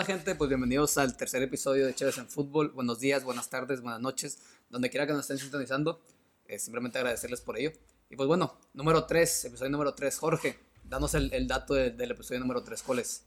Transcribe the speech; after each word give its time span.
onda, 0.00 0.04
gente? 0.04 0.34
Pues 0.34 0.48
bienvenidos 0.48 0.96
al 0.98 1.16
tercer 1.16 1.42
episodio 1.42 1.86
de 1.86 1.94
Chéves 1.94 2.18
en 2.18 2.28
Fútbol. 2.28 2.70
Buenos 2.70 3.00
días, 3.00 3.22
buenas 3.24 3.50
tardes, 3.50 3.80
buenas 3.80 4.00
noches, 4.00 4.38
donde 4.68 4.88
quiera 4.90 5.06
que 5.06 5.12
nos 5.12 5.22
estén 5.22 5.38
sintonizando. 5.38 6.00
Eh, 6.46 6.58
simplemente 6.58 6.98
agradecerles 6.98 7.40
por 7.40 7.58
ello. 7.58 7.72
Y 8.08 8.16
pues 8.16 8.26
bueno, 8.26 8.58
número 8.72 9.04
3, 9.06 9.46
episodio 9.46 9.70
número 9.70 9.94
3. 9.94 10.18
Jorge, 10.18 10.58
danos 10.84 11.14
el, 11.14 11.32
el 11.34 11.46
dato 11.46 11.74
de- 11.74 11.90
del 11.90 12.12
episodio 12.12 12.40
número 12.40 12.62
3. 12.62 12.82
¿Cuál 12.82 13.00
es? 13.00 13.24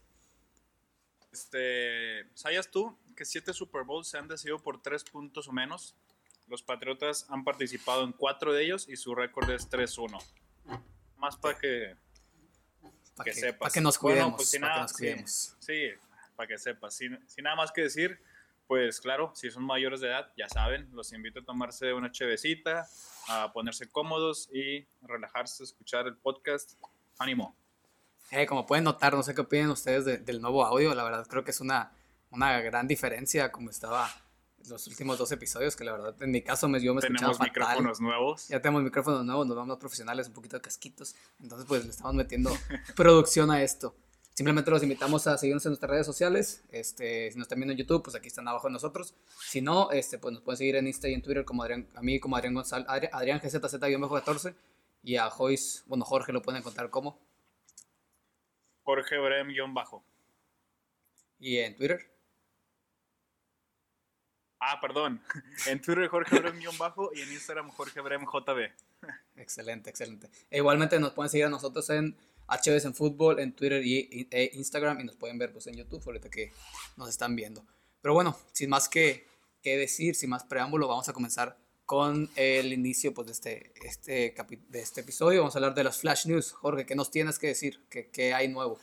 Este, 1.31 2.29
¿sabías 2.35 2.69
tú 2.69 2.97
que 3.15 3.25
siete 3.25 3.53
Super 3.53 3.83
Bowls 3.83 4.07
se 4.07 4.17
han 4.17 4.27
decidido 4.27 4.59
por 4.59 4.81
tres 4.81 5.03
puntos 5.03 5.47
o 5.47 5.51
menos? 5.51 5.95
Los 6.47 6.61
Patriotas 6.63 7.25
han 7.29 7.43
participado 7.43 8.03
en 8.03 8.11
cuatro 8.11 8.51
de 8.53 8.63
ellos 8.63 8.87
y 8.89 8.97
su 8.97 9.15
récord 9.15 9.49
es 9.49 9.69
3-1. 9.69 10.19
Más 11.17 11.37
para 11.37 11.57
que, 11.57 11.95
Para 13.15 13.25
que 13.25 13.31
que, 13.35 13.39
sepas. 13.39 13.69
pa' 13.69 13.73
que 13.73 13.81
nos 13.81 13.97
Bueno, 13.99 14.15
cuidemos. 14.17 14.35
pues, 14.37 14.49
si 14.49 14.59
pa' 14.59 14.65
que 14.65 14.69
nada, 14.69 14.81
nos 14.81 14.91
sí. 14.91 14.97
cuidemos. 14.97 15.55
Sí, 15.59 15.81
para 16.35 16.47
que 16.47 16.57
sepas. 16.57 16.95
Sin, 16.95 17.17
sin 17.27 17.43
nada 17.45 17.55
más 17.55 17.71
que 17.71 17.81
decir, 17.81 18.19
pues 18.67 19.01
claro, 19.01 19.31
si 19.35 19.51
son 19.51 19.63
mayores 19.63 19.99
de 20.01 20.07
edad, 20.07 20.31
ya 20.37 20.47
saben, 20.49 20.89
los 20.93 21.11
invito 21.13 21.41
a 21.41 21.43
tomarse 21.45 21.93
una 21.93 22.11
chevecita, 22.11 22.87
a 23.27 23.51
ponerse 23.53 23.89
cómodos 23.91 24.49
y 24.53 24.85
relajarse, 25.01 25.63
escuchar 25.63 26.07
el 26.07 26.15
podcast. 26.17 26.73
Ánimo. 27.19 27.55
Eh, 28.31 28.45
como 28.47 28.65
pueden 28.65 28.85
notar, 28.85 29.13
no 29.13 29.21
sé 29.21 29.35
qué 29.35 29.41
opinan 29.41 29.69
ustedes 29.69 30.05
de- 30.05 30.17
del 30.17 30.41
nuevo 30.41 30.65
audio. 30.65 30.95
La 30.95 31.03
verdad, 31.03 31.27
creo 31.27 31.43
que 31.43 31.51
es 31.51 31.61
una, 31.61 31.91
una 32.31 32.59
gran 32.61 32.87
diferencia 32.87 33.51
como 33.51 33.69
estaba 33.69 34.09
los 34.69 34.87
últimos 34.87 35.17
dos 35.19 35.31
episodios. 35.33 35.75
Que 35.75 35.83
la 35.83 35.91
verdad, 35.91 36.15
en 36.23 36.31
mi 36.31 36.41
caso, 36.41 36.67
me, 36.67 36.81
yo 36.81 36.93
me 36.95 37.01
Tenemos 37.01 37.37
fatal. 37.37 37.49
micrófonos 37.49 37.99
nuevos. 38.01 38.47
Ya 38.47 38.61
tenemos 38.61 38.81
micrófonos 38.81 39.23
nuevos, 39.25 39.45
nos 39.45 39.55
vamos 39.57 39.77
profesionales, 39.77 40.27
un 40.29 40.33
poquito 40.33 40.55
de 40.55 40.61
casquitos. 40.61 41.15
Entonces, 41.41 41.67
pues 41.67 41.83
le 41.83 41.91
estamos 41.91 42.15
metiendo 42.15 42.49
producción 42.95 43.51
a 43.51 43.61
esto. 43.61 43.93
Simplemente 44.33 44.71
los 44.71 44.81
invitamos 44.81 45.27
a 45.27 45.37
seguirnos 45.37 45.63
en 45.65 45.69
nuestras 45.71 45.91
redes 45.91 46.05
sociales. 46.07 46.63
Este, 46.71 47.29
si 47.31 47.37
nos 47.37 47.45
están 47.45 47.59
viendo 47.59 47.73
en 47.73 47.77
YouTube, 47.77 48.01
pues 48.03 48.15
aquí 48.15 48.27
están 48.27 48.47
abajo 48.47 48.67
de 48.67 48.73
nosotros. 48.73 49.13
Si 49.39 49.61
no, 49.61 49.91
este, 49.91 50.17
pues 50.17 50.33
nos 50.33 50.41
pueden 50.41 50.57
seguir 50.57 50.75
en 50.75 50.87
Insta 50.87 51.07
y 51.07 51.13
en 51.13 51.21
Twitter 51.21 51.45
como 51.45 51.61
Adrián, 51.61 51.87
a 51.93 52.01
mí 52.01 52.19
como 52.19 52.35
Adrián 52.35 52.55
González, 52.55 52.87
Adri- 52.87 53.09
Adrián 53.11 53.39
GZZ-14 53.39 54.55
y 55.03 55.17
a 55.17 55.29
Joyce, 55.29 55.83
bueno, 55.85 56.03
Jorge 56.03 56.31
lo 56.33 56.41
pueden 56.41 56.61
encontrar 56.61 56.89
como. 56.89 57.19
Jorge 58.83 59.17
Brem-bajo. 59.17 60.03
Y 61.39 61.57
en 61.59 61.75
Twitter. 61.75 62.09
Ah, 64.59 64.79
perdón. 64.81 65.21
En 65.67 65.81
Twitter 65.81 66.07
Jorge 66.07 66.37
Brem-bajo 66.41 67.11
y 67.13 67.21
en 67.21 67.31
Instagram 67.33 67.69
Jorge 67.69 68.01
Brem-JB. 68.01 68.71
Excelente, 69.35 69.89
excelente. 69.89 70.29
E 70.49 70.57
igualmente 70.57 70.99
nos 70.99 71.11
pueden 71.11 71.29
seguir 71.29 71.45
a 71.45 71.49
nosotros 71.49 71.89
en 71.91 72.15
HBS 72.47 72.85
en 72.85 72.93
Fútbol, 72.93 73.39
en 73.39 73.53
Twitter 73.53 73.81
e 73.83 74.51
Instagram 74.53 74.99
y 74.99 75.03
nos 75.05 75.15
pueden 75.15 75.37
ver 75.37 75.51
pues 75.51 75.67
en 75.67 75.75
YouTube 75.75 76.03
ahorita 76.05 76.29
que 76.29 76.51
nos 76.97 77.09
están 77.09 77.35
viendo. 77.35 77.65
Pero 78.01 78.13
bueno, 78.13 78.37
sin 78.51 78.69
más 78.69 78.89
que, 78.89 79.25
que 79.61 79.77
decir, 79.77 80.15
sin 80.15 80.29
más 80.29 80.43
preámbulo, 80.43 80.87
vamos 80.87 81.07
a 81.09 81.13
comenzar 81.13 81.57
con 81.85 82.29
el 82.35 82.73
inicio 82.73 83.13
pues, 83.13 83.27
de, 83.27 83.33
este, 83.33 83.73
este, 83.85 84.35
de 84.69 84.79
este 84.79 85.01
episodio. 85.01 85.41
Vamos 85.41 85.55
a 85.55 85.59
hablar 85.59 85.73
de 85.73 85.83
las 85.83 85.99
Flash 85.99 86.25
News. 86.27 86.51
Jorge, 86.51 86.85
¿qué 86.85 86.95
nos 86.95 87.11
tienes 87.11 87.39
que 87.39 87.47
decir? 87.47 87.81
¿Qué, 87.89 88.09
qué 88.09 88.33
hay 88.33 88.47
nuevo? 88.47 88.79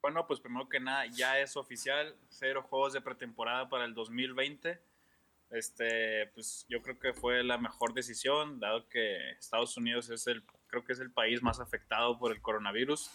Bueno, 0.00 0.26
pues 0.26 0.40
primero 0.40 0.68
que 0.68 0.80
nada, 0.80 1.06
ya 1.06 1.38
es 1.40 1.56
oficial, 1.56 2.16
cero 2.28 2.64
juegos 2.68 2.92
de 2.92 3.00
pretemporada 3.00 3.68
para 3.68 3.84
el 3.84 3.94
2020. 3.94 4.80
Este, 5.50 6.26
pues 6.34 6.66
yo 6.68 6.82
creo 6.82 6.98
que 6.98 7.12
fue 7.14 7.42
la 7.42 7.58
mejor 7.58 7.94
decisión, 7.94 8.60
dado 8.60 8.88
que 8.88 9.30
Estados 9.32 9.76
Unidos 9.76 10.08
es 10.10 10.26
el, 10.26 10.42
creo 10.68 10.84
que 10.84 10.92
es 10.92 11.00
el 11.00 11.10
país 11.10 11.42
más 11.42 11.60
afectado 11.60 12.18
por 12.18 12.32
el 12.32 12.40
coronavirus 12.40 13.10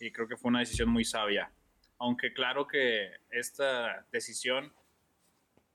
y 0.00 0.12
creo 0.12 0.28
que 0.28 0.36
fue 0.36 0.50
una 0.50 0.60
decisión 0.60 0.88
muy 0.90 1.04
sabia. 1.04 1.50
Aunque 1.98 2.32
claro 2.32 2.66
que 2.68 3.10
esta 3.30 4.06
decisión, 4.12 4.72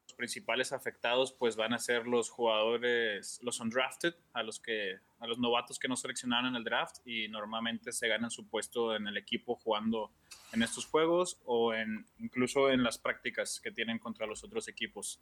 los 0.03 0.13
principales 0.13 0.72
afectados 0.72 1.33
pues 1.33 1.56
van 1.56 1.73
a 1.73 1.79
ser 1.79 2.07
los 2.07 2.29
jugadores, 2.29 3.39
los 3.44 3.59
undrafted, 3.59 4.16
a 4.31 4.44
los 4.44 4.59
que, 4.59 5.00
a 5.19 5.28
los 5.28 5.39
novatos 5.39 5.79
que 5.79 5.88
no 5.88 5.97
seleccionaron 5.97 6.51
en 6.51 6.56
el 6.56 6.63
draft 6.63 7.06
y 7.06 7.28
normalmente 7.28 7.91
se 7.91 8.07
ganan 8.07 8.31
su 8.31 8.47
puesto 8.47 8.95
en 8.95 9.07
el 9.07 9.17
equipo 9.17 9.56
jugando 9.56 10.12
en 10.53 10.63
estos 10.63 10.85
juegos 10.85 11.39
o 11.45 11.73
en 11.73 12.06
incluso 12.19 12.69
en 12.69 12.83
las 12.83 12.97
prácticas 12.97 13.59
que 13.59 13.72
tienen 13.72 14.00
contra 14.00 14.25
los 14.25 14.44
otros 14.44 14.67
equipos. 14.67 15.19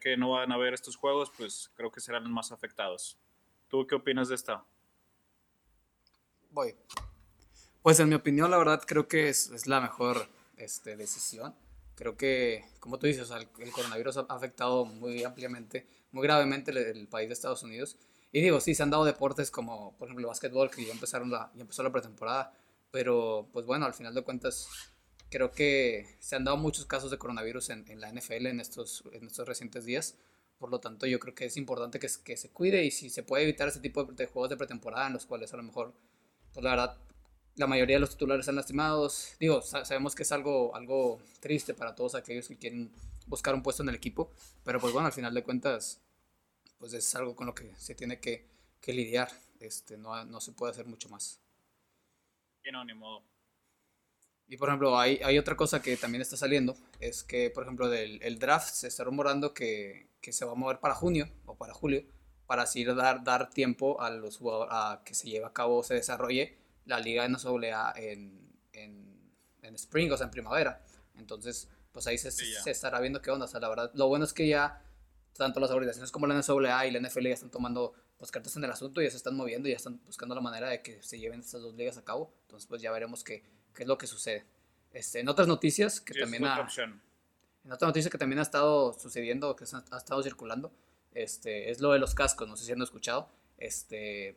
Que 0.00 0.16
no 0.16 0.30
van 0.30 0.50
a 0.50 0.56
ver 0.56 0.72
estos 0.72 0.96
juegos, 0.96 1.30
pues 1.36 1.70
creo 1.74 1.90
que 1.90 2.00
serán 2.00 2.22
los 2.22 2.32
más 2.32 2.52
afectados. 2.52 3.18
¿Tú 3.68 3.86
qué 3.86 3.96
opinas 3.96 4.28
de 4.28 4.36
esta? 4.36 4.64
Voy. 6.50 6.74
Pues 7.82 7.98
en 8.00 8.08
mi 8.08 8.14
opinión, 8.14 8.50
la 8.50 8.58
verdad, 8.58 8.82
creo 8.86 9.08
que 9.08 9.28
es, 9.28 9.50
es 9.50 9.66
la 9.66 9.80
mejor 9.80 10.28
este, 10.56 10.96
decisión. 10.96 11.54
Creo 11.94 12.16
que, 12.16 12.64
como 12.80 12.98
tú 12.98 13.06
dices, 13.06 13.30
el, 13.30 13.48
coronavirus 13.72 14.18
ha 14.18 14.20
afectado 14.30 14.84
muy 14.84 15.22
ampliamente, 15.22 15.86
muy 16.12 16.22
gravemente 16.22 16.70
el, 16.70 17.08
país 17.08 17.28
de 17.28 17.34
Estados 17.34 17.62
Unidos. 17.62 17.96
Y 18.32 18.40
digo, 18.40 18.60
sí, 18.60 18.74
se 18.74 18.82
han 18.82 18.90
dado 18.90 19.04
deportes 19.04 19.50
como, 19.50 19.96
por 19.98 20.08
ejemplo, 20.08 20.24
el 20.24 20.28
básquetbol, 20.28 20.70
que 20.70 20.84
ya, 20.84 20.92
empezaron 20.92 21.30
la, 21.30 21.50
ya 21.54 21.60
empezó 21.62 21.82
la 21.82 21.92
pretemporada. 21.92 22.54
Pero, 22.90 23.48
pues 23.52 23.66
bueno, 23.66 23.86
al 23.86 23.94
final 23.94 24.14
de 24.14 24.22
cuentas, 24.22 24.66
creo 25.30 25.52
que 25.52 26.16
se 26.18 26.36
han 26.36 26.44
dado 26.44 26.56
muchos 26.56 26.86
casos 26.86 27.10
de 27.10 27.18
coronavirus 27.18 27.70
en, 27.70 28.00
la 28.00 28.10
NFL 28.10 28.46
en 28.46 28.60
estos, 28.60 29.04
en 29.12 29.26
estos 29.26 29.46
recientes 29.46 29.84
días. 29.84 30.16
Por 30.58 30.70
lo 30.70 30.80
tanto, 30.80 31.06
yo 31.06 31.18
creo 31.18 31.34
que 31.34 31.46
es 31.46 31.56
importante 31.56 31.98
que 31.98 32.08
se 32.08 32.50
cuide 32.50 32.84
y 32.84 32.90
si 32.90 33.08
se 33.10 33.22
puede 33.22 33.44
evitar 33.44 33.68
ese 33.68 33.80
tipo 33.80 34.04
de, 34.04 34.14
de 34.14 34.26
juegos 34.26 34.50
de 34.50 34.56
pretemporada 34.56 35.06
en 35.06 35.12
los 35.14 35.26
cuales 35.26 35.52
a 35.54 35.56
lo 35.56 35.62
mejor, 35.62 35.94
pues 36.52 36.64
la 36.64 36.70
verdad, 36.70 36.96
la 37.56 37.66
mayoría 37.66 37.96
de 37.96 38.00
los 38.00 38.10
titulares 38.10 38.42
están 38.44 38.56
lastimados. 38.56 39.34
Digo, 39.40 39.62
sa- 39.62 39.84
sabemos 39.84 40.14
que 40.14 40.22
es 40.24 40.32
algo, 40.32 40.74
algo 40.74 41.20
triste 41.40 41.74
para 41.74 41.94
todos 41.94 42.14
aquellos 42.14 42.48
que 42.48 42.56
quieren 42.58 42.92
buscar 43.26 43.54
un 43.54 43.62
puesto 43.62 43.82
en 43.82 43.88
el 43.90 43.94
equipo, 43.96 44.30
pero 44.64 44.80
pues 44.80 44.92
bueno, 44.92 45.06
al 45.06 45.12
final 45.12 45.34
de 45.34 45.44
cuentas, 45.44 46.00
pues 46.78 46.92
es 46.94 47.14
algo 47.14 47.36
con 47.36 47.46
lo 47.48 47.54
que 47.54 47.74
se 47.76 47.94
tiene 47.94 48.20
que, 48.20 48.46
que 48.80 48.92
lidiar. 48.92 49.30
Este, 49.60 49.98
no, 49.98 50.24
no 50.26 50.40
se 50.40 50.52
puede 50.52 50.72
hacer 50.72 50.86
mucho 50.86 51.08
más. 51.10 51.40
Y 52.64 52.70
no, 52.72 52.84
ni 52.84 52.94
modo. 52.94 53.22
Y 54.48 54.56
por 54.56 54.68
ejemplo, 54.68 54.98
hay, 54.98 55.20
hay 55.24 55.38
otra 55.38 55.56
cosa 55.56 55.80
que 55.80 55.96
también 55.96 56.22
está 56.22 56.36
saliendo, 56.36 56.76
es 56.98 57.22
que 57.22 57.50
por 57.50 57.62
ejemplo 57.62 57.88
del 57.88 58.20
el 58.22 58.38
draft 58.38 58.74
se 58.74 58.88
está 58.88 59.04
rumorando 59.04 59.54
que, 59.54 60.08
que 60.20 60.32
se 60.32 60.44
va 60.44 60.52
a 60.52 60.56
mover 60.56 60.80
para 60.80 60.94
junio 60.94 61.28
o 61.46 61.56
para 61.56 61.72
julio, 61.72 62.02
para 62.50 62.64
así 62.64 62.82
dar, 62.82 63.22
dar 63.22 63.48
tiempo 63.48 64.00
a 64.00 64.10
los 64.10 64.38
jugadores 64.38 64.72
a 64.72 65.02
que 65.04 65.14
se 65.14 65.28
lleve 65.28 65.46
a 65.46 65.52
cabo, 65.52 65.84
se 65.84 65.94
desarrolle 65.94 66.58
la 66.84 66.98
liga 66.98 67.24
NCAA 67.28 67.92
en, 67.94 68.58
en, 68.72 69.30
en 69.62 69.74
spring, 69.76 70.10
o 70.10 70.16
sea, 70.16 70.24
en 70.24 70.32
primavera. 70.32 70.82
Entonces, 71.14 71.68
pues 71.92 72.08
ahí 72.08 72.18
se, 72.18 72.32
Sí, 72.32 72.52
se 72.60 72.72
estará 72.72 72.98
viendo 72.98 73.22
qué 73.22 73.30
onda. 73.30 73.44
O 73.44 73.48
sea, 73.48 73.60
la 73.60 73.68
verdad, 73.68 73.92
lo 73.94 74.08
bueno 74.08 74.24
es 74.24 74.32
que 74.32 74.48
ya 74.48 74.82
tanto 75.36 75.60
las 75.60 75.70
organizaciones 75.70 76.10
como 76.10 76.26
la 76.26 76.34
NCAA 76.34 76.86
y 76.88 76.90
la 76.90 76.98
NFL 76.98 77.22
ya 77.22 77.34
están 77.34 77.52
tomando 77.52 77.92
pues, 78.18 78.32
cartas 78.32 78.56
en 78.56 78.64
el 78.64 78.70
asunto, 78.72 79.00
ya 79.00 79.12
se 79.12 79.18
están 79.18 79.36
moviendo 79.36 79.68
y 79.68 79.70
ya 79.70 79.76
están 79.76 80.00
buscando 80.04 80.34
la 80.34 80.40
manera 80.40 80.70
de 80.70 80.82
que 80.82 81.00
se 81.04 81.20
lleven 81.20 81.38
estas 81.38 81.62
dos 81.62 81.76
ligas 81.76 81.98
a 81.98 82.04
cabo. 82.04 82.34
Entonces, 82.46 82.66
pues 82.66 82.82
ya 82.82 82.90
veremos 82.90 83.22
qué, 83.22 83.44
qué 83.72 83.84
es 83.84 83.88
lo 83.88 83.96
que 83.96 84.08
sucede. 84.08 84.44
Este, 84.90 85.20
en 85.20 85.28
otras 85.28 85.46
noticias 85.46 86.00
que 86.00 86.14
Sí, 86.14 86.18
también 86.18 86.44
ha, 86.46 86.66
en 87.64 87.70
otra 87.70 87.86
noticia 87.86 88.10
que 88.10 88.18
también 88.18 88.40
ha 88.40 88.42
estado 88.42 88.92
sucediendo, 88.92 89.54
que 89.54 89.62
ha 89.92 89.96
estado 89.96 90.20
circulando, 90.24 90.72
este, 91.14 91.70
es 91.70 91.80
lo 91.80 91.92
de 91.92 91.98
los 91.98 92.14
cascos. 92.14 92.48
No 92.48 92.56
sé 92.56 92.64
si 92.64 92.72
han 92.72 92.82
escuchado. 92.82 93.28
Este, 93.58 94.36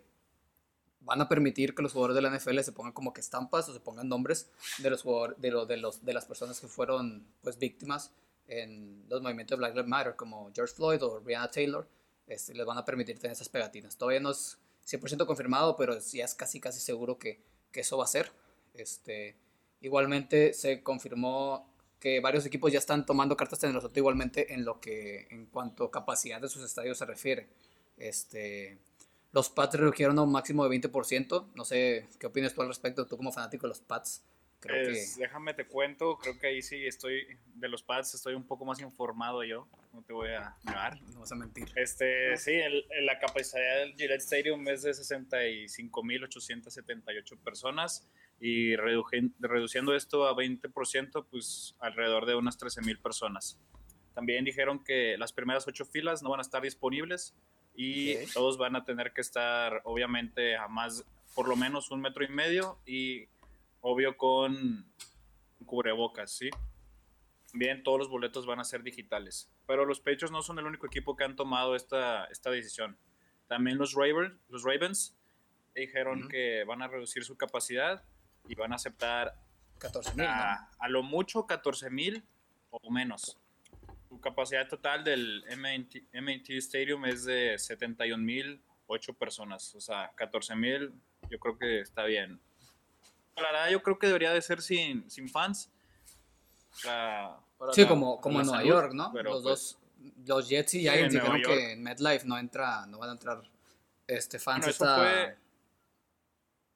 van 1.01 1.21
a 1.21 1.27
permitir 1.29 1.75
que 1.75 1.81
los 1.81 1.91
jugadores 1.93 2.15
de 2.15 2.21
la 2.21 2.29
NFL 2.35 2.59
se 2.61 2.71
pongan 2.71 2.93
como 2.93 3.13
que 3.13 3.21
estampas 3.21 3.67
o 3.69 3.73
se 3.73 3.79
pongan 3.79 4.07
nombres 4.07 4.49
de 4.79 4.89
los 4.89 5.01
jugadores, 5.01 5.39
de, 5.41 5.51
lo- 5.51 5.65
de, 5.65 5.77
los, 5.77 6.03
de 6.05 6.13
las 6.13 6.25
personas 6.25 6.59
que 6.59 6.67
fueron 6.67 7.25
pues 7.41 7.57
víctimas 7.57 8.11
en 8.47 9.03
los 9.09 9.21
movimientos 9.21 9.57
de 9.57 9.59
Black 9.59 9.73
Lives 9.75 9.87
Matter, 9.89 10.15
como 10.15 10.51
George 10.53 10.73
Floyd 10.73 11.01
o 11.03 11.19
Breonna 11.21 11.49
Taylor. 11.49 11.87
Este, 12.27 12.53
les 12.53 12.65
van 12.65 12.77
a 12.77 12.85
permitir 12.85 13.19
tener 13.19 13.33
esas 13.33 13.49
pegatinas. 13.49 13.97
Todavía 13.97 14.19
no 14.21 14.31
es 14.31 14.57
100% 14.87 15.25
confirmado, 15.25 15.75
pero 15.75 15.97
ya 15.99 16.25
es 16.25 16.33
casi 16.35 16.59
casi 16.59 16.79
seguro 16.79 17.17
que, 17.17 17.41
que 17.71 17.81
eso 17.81 17.97
va 17.97 18.05
a 18.05 18.07
ser. 18.07 18.31
Este, 18.73 19.35
igualmente 19.81 20.53
se 20.53 20.81
confirmó 20.83 21.69
que 22.03 22.19
varios 22.19 22.45
equipos 22.45 22.69
ya 22.69 22.79
están 22.79 23.05
tomando 23.05 23.37
cartas 23.37 23.63
en 23.63 23.69
el 23.69 23.77
asunto 23.77 23.97
igualmente 23.97 24.53
en 24.53 24.65
lo 24.65 24.81
que 24.81 25.25
en 25.29 25.45
cuanto 25.45 25.85
a 25.85 25.91
capacidad 25.91 26.41
de 26.41 26.49
sus 26.49 26.61
estadios 26.61 26.97
se 26.97 27.05
refiere. 27.05 27.47
Este, 27.97 28.77
los 29.31 29.49
Pats 29.49 29.75
redujeron 29.79 30.19
a 30.19 30.23
un 30.23 30.31
máximo 30.33 30.67
de 30.67 30.81
20%. 30.81 31.51
No 31.55 31.63
sé 31.63 32.09
qué 32.19 32.27
opinas 32.27 32.53
tú 32.53 32.61
al 32.61 32.67
respecto, 32.67 33.07
tú 33.07 33.15
como 33.15 33.31
fanático 33.31 33.67
de 33.67 33.69
los 33.69 33.79
Pats. 33.79 34.21
Creo 34.59 34.83
Pues, 34.83 35.15
Déjame 35.17 35.53
te 35.53 35.65
cuento, 35.65 36.17
creo 36.17 36.37
que 36.37 36.47
ahí 36.47 36.61
sí 36.61 36.85
estoy, 36.85 37.25
de 37.55 37.67
los 37.69 37.83
pads 37.83 38.13
estoy 38.15 38.33
un 38.33 38.45
poco 38.47 38.63
más 38.65 38.79
informado 38.81 39.43
yo, 39.43 39.67
no 39.93 40.01
te 40.03 40.11
voy 40.13 40.29
a 40.29 40.55
negar. 40.63 40.97
que 40.99 41.11
no 41.13 41.19
vas 41.21 41.31
a 41.33 41.35
mentir. 41.35 41.69
Este, 41.75 42.37
sí, 42.37 42.51
el- 42.51 42.85
el- 42.91 43.05
la 43.05 43.17
capacidad 43.19 43.77
del 43.79 43.93
Gillette 43.95 44.21
Stadium 44.21 44.65
es 44.69 44.83
de 44.83 44.93
65.878 44.93 47.37
personas 47.43 48.07
y 48.45 48.75
reduciendo 48.75 49.95
esto 49.95 50.27
a 50.27 50.35
20%, 50.35 51.25
pues 51.31 51.77
alrededor 51.79 52.25
de 52.25 52.35
unas 52.35 52.59
13.000 52.59 53.01
personas. 53.01 53.57
También 54.13 54.43
dijeron 54.43 54.83
que 54.83 55.15
las 55.17 55.31
primeras 55.31 55.65
ocho 55.65 55.85
filas 55.85 56.21
no 56.23 56.29
van 56.29 56.39
a 56.39 56.41
estar 56.41 56.61
disponibles 56.61 57.37
y 57.73 58.15
Ok. 58.17 58.33
todos 58.33 58.57
van 58.57 58.75
a 58.75 58.83
tener 58.83 59.13
que 59.13 59.21
estar, 59.21 59.79
obviamente, 59.85 60.57
a 60.57 60.67
más, 60.67 61.05
por 61.33 61.47
lo 61.47 61.55
menos 61.55 61.89
un 61.89 62.01
metro 62.01 62.25
y 62.25 62.27
medio 62.27 62.81
y 62.85 63.29
obvio 63.79 64.17
con 64.17 64.91
cubrebocas, 65.65 66.29
¿sí? 66.37 66.49
Bien, 67.53 67.81
todos 67.81 67.97
los 67.99 68.09
boletos 68.09 68.45
van 68.45 68.59
a 68.59 68.65
ser 68.65 68.83
digitales. 68.83 69.49
Pero 69.65 69.85
los 69.85 70.01
Patriots 70.01 70.31
no 70.31 70.41
son 70.41 70.59
el 70.59 70.65
único 70.65 70.85
equipo 70.85 71.15
que 71.15 71.23
han 71.23 71.37
tomado 71.37 71.77
esta, 71.77 72.25
esta 72.25 72.51
decisión. 72.51 72.97
También 73.47 73.77
los 73.77 73.93
Ravens, 73.93 74.33
los 74.49 74.63
Ravens 74.63 75.15
dijeron 75.73 76.27
que 76.27 76.65
van 76.65 76.81
a 76.81 76.89
reducir 76.89 77.23
su 77.23 77.37
capacidad 77.37 78.03
y 78.47 78.55
van 78.55 78.71
a 78.71 78.75
aceptar 78.75 79.35
14 79.79 80.13
mil. 80.15 80.25
A, 80.25 80.69
a, 80.79 80.89
lo 80.89 81.03
mucho 81.03 81.45
14 81.45 81.89
mil 81.89 82.23
o 82.71 82.91
menos. 82.91 83.37
Su 84.09 84.19
capacidad 84.19 84.67
total 84.67 85.03
del 85.03 85.43
MT 85.49 86.49
Stadium 86.49 87.05
es 87.05 87.25
de 87.25 87.57
71 87.57 88.23
mil 88.23 88.61
8 88.87 89.13
personas. 89.13 89.73
O 89.75 89.81
sea, 89.81 90.11
14 90.15 90.55
mil 90.55 90.93
yo 91.29 91.39
creo 91.39 91.57
que 91.57 91.81
está 91.81 92.03
bien. 92.05 92.39
La 93.35 93.43
verdad, 93.43 93.69
yo 93.69 93.81
creo 93.81 93.97
que 93.97 94.07
debería 94.07 94.31
de 94.31 94.41
ser 94.41 94.61
sin, 94.61 95.09
sin 95.09 95.27
fans. 95.27 95.71
sí, 97.71 97.87
como, 97.87 98.21
como 98.21 98.39
en 98.39 98.45
Nueva 98.45 98.63
York, 98.63 98.93
¿no? 98.93 99.11
los 99.13 99.41
pues, 99.41 99.43
dos, 99.43 99.79
los 100.25 100.49
Jets 100.49 100.75
y 100.75 100.81
Giants 100.81 101.13
dijeron 101.13 101.41
que 101.41 101.71
en 101.73 101.83
MetLife 101.83 102.27
no 102.27 102.37
entra, 102.37 102.85
no 102.85 102.99
van 102.99 103.09
a 103.09 103.13
entrar 103.13 103.41
este 104.05 104.37
fans. 104.37 104.67
eso, 104.67 104.85
fue, 104.85 105.37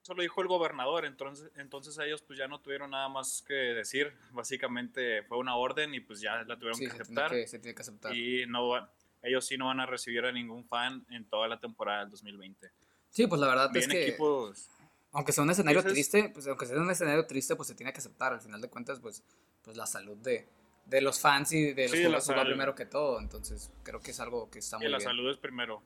eso 0.07 0.13
lo 0.13 0.21
dijo 0.21 0.41
el 0.41 0.47
gobernador, 0.47 1.03
entonces, 1.03 1.51
entonces 1.57 1.97
ellos 1.99 2.21
pues 2.21 2.39
ya 2.39 2.47
no 2.47 2.61
tuvieron 2.61 2.91
nada 2.91 3.09
más 3.09 3.43
que 3.45 3.53
decir. 3.53 4.13
Básicamente 4.31 5.21
fue 5.23 5.37
una 5.37 5.57
orden 5.57 5.93
y 5.93 5.99
pues 5.99 6.21
ya 6.21 6.43
la 6.43 6.57
tuvieron 6.57 6.79
que 6.79 6.87
aceptar. 6.87 7.29
se 7.45 7.59
tiene 7.59 7.75
que 7.75 7.81
aceptar. 7.81 8.15
Y 8.15 8.45
no, 8.47 8.71
ellos 9.21 9.45
sí 9.45 9.57
no 9.57 9.65
van 9.65 9.81
a 9.81 9.85
recibir 9.85 10.23
a 10.23 10.31
ningún 10.31 10.63
fan 10.65 11.05
en 11.09 11.25
toda 11.25 11.49
la 11.49 11.59
temporada 11.59 12.01
del 12.03 12.11
2020. 12.11 12.71
Sí, 13.09 13.27
pues 13.27 13.41
la 13.41 13.47
verdad 13.47 13.75
es 13.75 13.85
que 13.85 14.15
aunque 15.11 15.33
sea 15.33 15.43
un 15.43 15.49
escenario 15.49 15.83
triste, 15.83 16.29
pues 16.33 16.47
aunque 16.47 16.65
sea 16.65 16.77
un 16.77 16.89
escenario 16.89 17.25
triste, 17.27 17.57
pues 17.57 17.67
se 17.67 17.75
tiene 17.75 17.91
que 17.91 17.99
aceptar. 17.99 18.31
Al 18.31 18.39
final 18.39 18.61
de 18.61 18.69
cuentas, 18.69 19.01
pues, 19.01 19.25
pues 19.61 19.75
la 19.75 19.87
salud 19.87 20.15
de, 20.15 20.47
de 20.85 21.01
los 21.01 21.19
fans 21.19 21.51
y 21.51 21.73
de 21.73 21.89
los 21.89 22.23
jugadores 22.23 22.29
va 22.29 22.45
primero 22.45 22.75
que 22.75 22.85
todo. 22.85 23.19
Entonces, 23.19 23.73
creo 23.83 23.99
que 23.99 24.11
es 24.11 24.19
algo 24.21 24.49
que 24.49 24.59
está 24.59 24.77
muy 24.77 24.85
bien. 24.85 24.91
Y 24.91 24.93
la 24.93 25.01
salud 25.01 25.29
es 25.29 25.37
primero. 25.37 25.83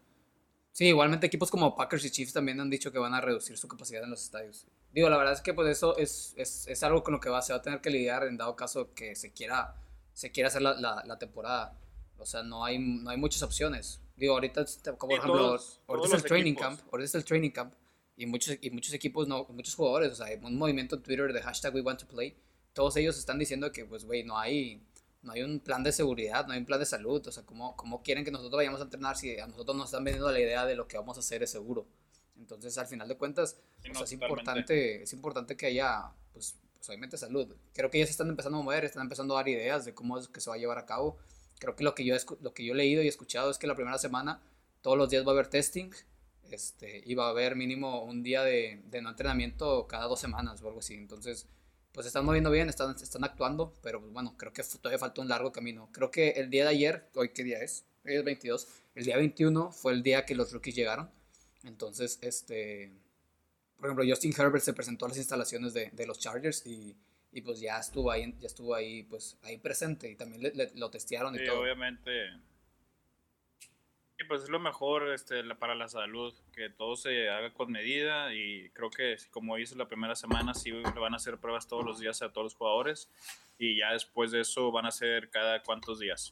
Sí, 0.72 0.86
igualmente 0.86 1.28
equipos 1.28 1.52
como 1.52 1.76
Packers 1.76 2.06
y 2.06 2.12
Chiefs 2.12 2.34
también 2.34 2.60
han 2.60 2.70
dicho 2.70 2.92
que 2.92 2.98
van 2.98 3.14
a 3.14 3.22
reducir 3.22 3.58
su 3.58 3.68
capacidad 3.68 4.04
en 4.04 4.10
los 4.10 4.24
estadios. 4.24 4.66
Digo, 4.94 5.10
la 5.10 5.18
verdad 5.18 5.34
es 5.34 5.42
que 5.42 5.54
pues 5.54 5.68
eso 5.70 5.98
es, 5.98 6.34
es, 6.38 6.68
es 6.68 6.84
algo 6.84 7.04
con 7.04 7.14
lo 7.14 7.20
que 7.20 7.30
va, 7.30 7.42
se 7.42 7.54
va 7.54 7.60
a 7.60 7.62
tener 7.62 7.82
que 7.82 7.90
lidiar 7.90 8.24
en 8.24 8.38
dado 8.38 8.56
caso 8.56 8.94
que 8.94 9.16
se 9.16 9.34
quiera, 9.34 9.76
se 10.14 10.32
quiera 10.32 10.48
hacer 10.48 10.62
la, 10.62 10.74
la, 10.74 11.04
la 11.06 11.20
temporada. 11.20 11.78
O 12.18 12.26
sea, 12.26 12.44
no 12.44 12.64
hay, 12.64 12.78
no 12.80 13.10
hay 13.10 13.18
muchas 13.18 13.42
opciones. 13.42 14.00
Digo, 14.16 14.36
ahorita, 14.36 14.64
como 14.98 15.10
por 15.10 15.20
ejemplo, 15.20 15.60
ahorita 15.88 16.08
es 16.08 16.14
el 16.14 16.24
training 16.24 16.54
camp, 16.54 16.80
ahorita 16.92 17.06
es 17.06 17.16
el 17.16 17.26
training 17.26 17.50
camp 17.50 17.74
y 18.16 18.28
muchos, 18.28 18.56
y 18.62 18.70
muchos 18.70 18.94
equipos, 18.94 19.28
no, 19.28 19.48
muchos 19.50 19.74
jugadores, 19.74 20.12
o 20.12 20.16
sea, 20.16 20.28
hay 20.28 20.38
un 20.40 20.56
movimiento 20.56 20.96
en 20.96 21.02
Twitter 21.02 21.34
de 21.34 21.42
hashtag 21.42 21.74
we 21.74 21.82
want 21.82 22.00
to 22.00 22.08
play, 22.08 22.38
todos 22.74 22.96
ellos 22.98 23.18
están 23.18 23.40
diciendo 23.40 23.72
que, 23.72 23.84
pues, 23.86 24.06
güey, 24.06 24.24
no 24.24 24.38
hay, 24.38 24.86
no 25.24 25.34
hay 25.34 25.44
un 25.44 25.60
plan 25.60 25.84
de 25.84 25.92
seguridad, 25.92 26.48
no 26.48 26.54
hay 26.54 26.60
un 26.60 26.66
plan 26.66 26.80
de 26.80 26.86
salud, 26.86 27.26
o 27.26 27.32
sea, 27.32 27.44
¿cómo, 27.44 27.76
¿cómo 27.76 28.02
quieren 28.02 28.26
que 28.26 28.32
nosotros 28.32 28.58
vayamos 28.58 28.80
a 28.80 28.84
entrenar 28.84 29.16
si 29.18 29.38
a 29.38 29.48
nosotros 29.48 29.78
nos 29.78 29.86
están 29.86 30.04
vendiendo 30.04 30.32
la 30.32 30.40
idea 30.40 30.66
de 30.66 30.76
lo 30.76 30.88
que 30.88 30.98
vamos 30.98 31.18
a 31.18 31.20
hacer 31.20 31.44
es 31.44 31.52
seguro? 31.52 31.88
Entonces, 32.38 32.78
al 32.78 32.88
final 32.88 33.08
de 33.08 33.18
cuentas, 33.18 33.58
es, 33.84 34.12
importante, 34.12 35.04
es 35.04 35.14
importante 35.14 35.56
que 35.56 35.68
haya, 35.68 36.12
pues, 36.34 36.56
pues, 36.74 36.90
obviamente 36.90 37.18
salud. 37.18 37.56
Creo 37.74 37.92
que 37.92 38.00
ya 38.00 38.06
se 38.06 38.12
están 38.12 38.30
empezando 38.30 38.58
a 38.58 38.64
mover, 38.64 38.84
están 38.84 39.04
empezando 39.04 39.36
a 39.36 39.38
dar 39.38 39.50
ideas 39.50 39.86
de 39.86 39.94
cómo 39.94 40.18
es 40.18 40.28
que 40.28 40.42
se 40.42 40.50
va 40.50 40.56
a 40.56 40.60
llevar 40.60 40.80
a 40.80 40.86
cabo 40.86 41.18
creo 41.62 41.76
que 41.76 41.84
lo 41.84 41.94
que 41.94 42.04
yo, 42.04 42.16
lo 42.42 42.54
que 42.54 42.66
yo 42.66 42.74
he 42.74 42.76
leído 42.76 43.04
y 43.04 43.08
escuchado 43.08 43.52
es 43.52 43.60
que 43.60 43.68
la 43.68 43.76
primera 43.76 44.00
semana 44.00 44.42
todos 44.82 44.98
los 44.98 45.10
días 45.10 45.24
va 45.24 45.30
a 45.30 45.34
haber 45.34 45.48
testing 45.48 45.92
este, 46.50 47.04
y 47.06 47.14
va 47.14 47.28
a 47.28 47.30
haber 47.30 47.56
mínimo 47.56 48.04
un 48.04 48.24
día 48.24 48.42
de, 48.44 48.82
de 48.86 49.02
no 49.02 49.10
entrenamiento 49.10 49.88
cada 49.88 50.06
dos 50.06 50.20
semanas 50.20 50.62
o 50.62 50.68
algo 50.68 50.80
así. 50.80 50.96
Entonces, 50.96 51.48
pues 51.92 52.08
están 52.08 52.26
moviendo 52.26 52.52
bien, 52.52 52.70
están, 52.70 52.96
están 52.96 53.24
actuando, 53.24 53.74
pero 53.82 54.00
pues, 54.00 54.12
bueno, 54.12 54.36
creo 54.38 54.54
que 54.54 54.64
todavía 54.64 55.00
falta 55.00 55.22
un 55.22 55.28
largo 55.28 55.52
camino. 55.52 55.90
Creo 55.92 56.12
que 56.12 56.30
el 56.32 56.50
día 56.50 56.64
de 56.64 56.70
ayer, 56.70 57.10
hoy 57.16 57.30
qué 57.30 57.44
día 57.44 57.60
es, 57.60 57.86
hoy 58.06 58.16
es 58.16 58.24
22, 58.24 58.68
el 58.96 59.06
día 59.06 59.18
21 59.18 59.72
fue 59.72 59.94
el 59.94 60.04
día 60.04 60.26
que 60.26 60.36
los 60.36 60.52
rookies 60.52 60.76
llegaron. 60.76 61.10
Entonces, 61.64 62.20
este, 62.22 62.92
por 63.78 63.88
ejemplo, 63.88 64.06
Justin 64.08 64.34
Herbert 64.38 64.64
se 64.64 64.74
presentó 64.74 65.06
a 65.06 65.10
las 65.10 65.18
instalaciones 65.18 65.74
de, 65.74 65.90
de 65.92 66.08
los 66.08 66.20
Chargers 66.20 66.66
y 66.66 66.96
y 67.32 67.42
pues 67.42 67.60
ya 67.60 67.80
estuvo 67.80 68.12
ahí, 68.12 68.36
ya 68.40 68.48
estuvo 68.48 68.76
ahí, 68.76 69.04
pues 69.04 69.38
ahí 69.44 69.58
presente 69.58 70.10
y 70.10 70.16
también 70.16 70.52
lo 70.76 70.90
testearon 70.90 71.34
y 71.36 71.40
sí, 71.40 71.46
todo. 71.46 71.62
obviamente. 71.62 72.12
Y 74.22 74.24
pues 74.26 74.44
es 74.44 74.50
lo 74.50 74.60
mejor 74.60 75.12
este, 75.14 75.44
para 75.56 75.74
la 75.74 75.88
salud, 75.88 76.34
que 76.54 76.70
todo 76.70 76.96
se 76.96 77.30
haga 77.30 77.54
con 77.54 77.72
medida 77.72 78.34
y 78.34 78.70
creo 78.70 78.92
que 78.92 79.18
como 79.32 79.58
hice 79.58 79.76
la 79.76 79.88
primera 79.88 80.16
semana, 80.16 80.54
sí 80.54 80.72
van 80.72 81.14
a 81.14 81.18
hacer 81.18 81.40
pruebas 81.40 81.68
todos 81.68 81.84
los 81.84 82.00
días 82.00 82.22
a 82.22 82.32
todos 82.32 82.46
los 82.46 82.56
jugadores 82.56 83.10
y 83.58 83.80
ya 83.80 83.94
después 83.94 84.30
de 84.32 84.42
eso 84.42 84.72
van 84.72 84.86
a 84.86 84.92
ser 84.92 85.30
cada 85.32 85.64
cuántos 85.64 86.00
días. 86.00 86.32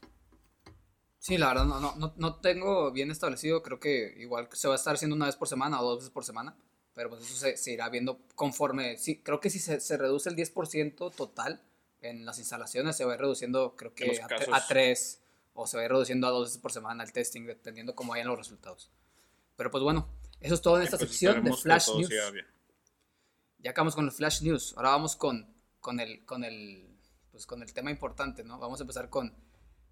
Sí, 1.17 1.37
la 1.37 1.47
verdad 1.47 1.65
no, 1.65 1.95
no, 1.95 2.13
no 2.15 2.35
tengo 2.35 2.91
bien 2.91 3.09
establecido, 3.09 3.63
creo 3.63 3.79
que 3.79 4.13
igual 4.17 4.47
se 4.51 4.67
va 4.67 4.75
a 4.75 4.77
estar 4.77 4.93
haciendo 4.93 5.15
una 5.15 5.25
vez 5.25 5.35
por 5.35 5.47
semana 5.47 5.81
o 5.81 5.83
dos 5.83 5.99
veces 5.99 6.11
por 6.11 6.23
semana 6.23 6.55
pero 6.93 7.09
pues 7.09 7.21
eso 7.21 7.47
se, 7.55 7.71
irá 7.71 7.87
viendo 7.87 8.19
conforme, 8.35 8.97
sí, 8.97 9.21
creo 9.21 9.39
que 9.39 9.49
si 9.49 9.57
se, 9.57 9.79
se, 9.79 9.95
reduce 9.95 10.29
el 10.29 10.35
10% 10.35 11.15
total 11.15 11.61
en 12.01 12.25
las 12.25 12.39
instalaciones, 12.39 12.97
se 12.97 13.05
va 13.05 13.15
reduciendo 13.15 13.75
creo 13.77 13.93
que 13.93 14.19
a, 14.21 14.57
a, 14.57 14.67
3 14.67 15.21
o 15.59 15.67
se 15.67 15.75
va 15.75 15.85
reduciendo 15.85 16.25
a 16.25 16.29
2 16.29 16.47
veces 16.47 16.57
por 16.57 16.71
semana 16.71 17.03
el 17.03 17.11
testing, 17.11 17.45
dependiendo 17.45 17.93
cómo 17.93 18.11
vayan 18.11 18.27
los 18.27 18.37
resultados. 18.37 18.89
Pero 19.57 19.69
pues 19.69 19.83
bueno, 19.83 20.07
eso 20.39 20.55
es 20.55 20.61
todo 20.61 20.77
en 20.77 20.83
esta 20.83 20.97
pues 20.97 21.09
sección 21.09 21.43
de 21.43 21.51
Flash 21.51 21.89
News. 21.95 22.09
Ya 23.57 23.71
acabamos 23.71 23.93
con 23.93 24.05
el 24.05 24.11
Flash 24.11 24.41
News, 24.41 24.73
ahora 24.77 24.91
vamos 24.91 25.17
con, 25.17 25.53
con, 25.81 25.99
el, 25.99 26.23
con, 26.23 26.45
el, 26.45 26.87
pues 27.31 27.45
con 27.45 27.61
el 27.61 27.73
tema 27.73 27.91
importante, 27.91 28.45
¿no? 28.45 28.57
Vamos 28.57 28.79
a 28.79 28.83
empezar 28.83 29.09
con 29.09 29.35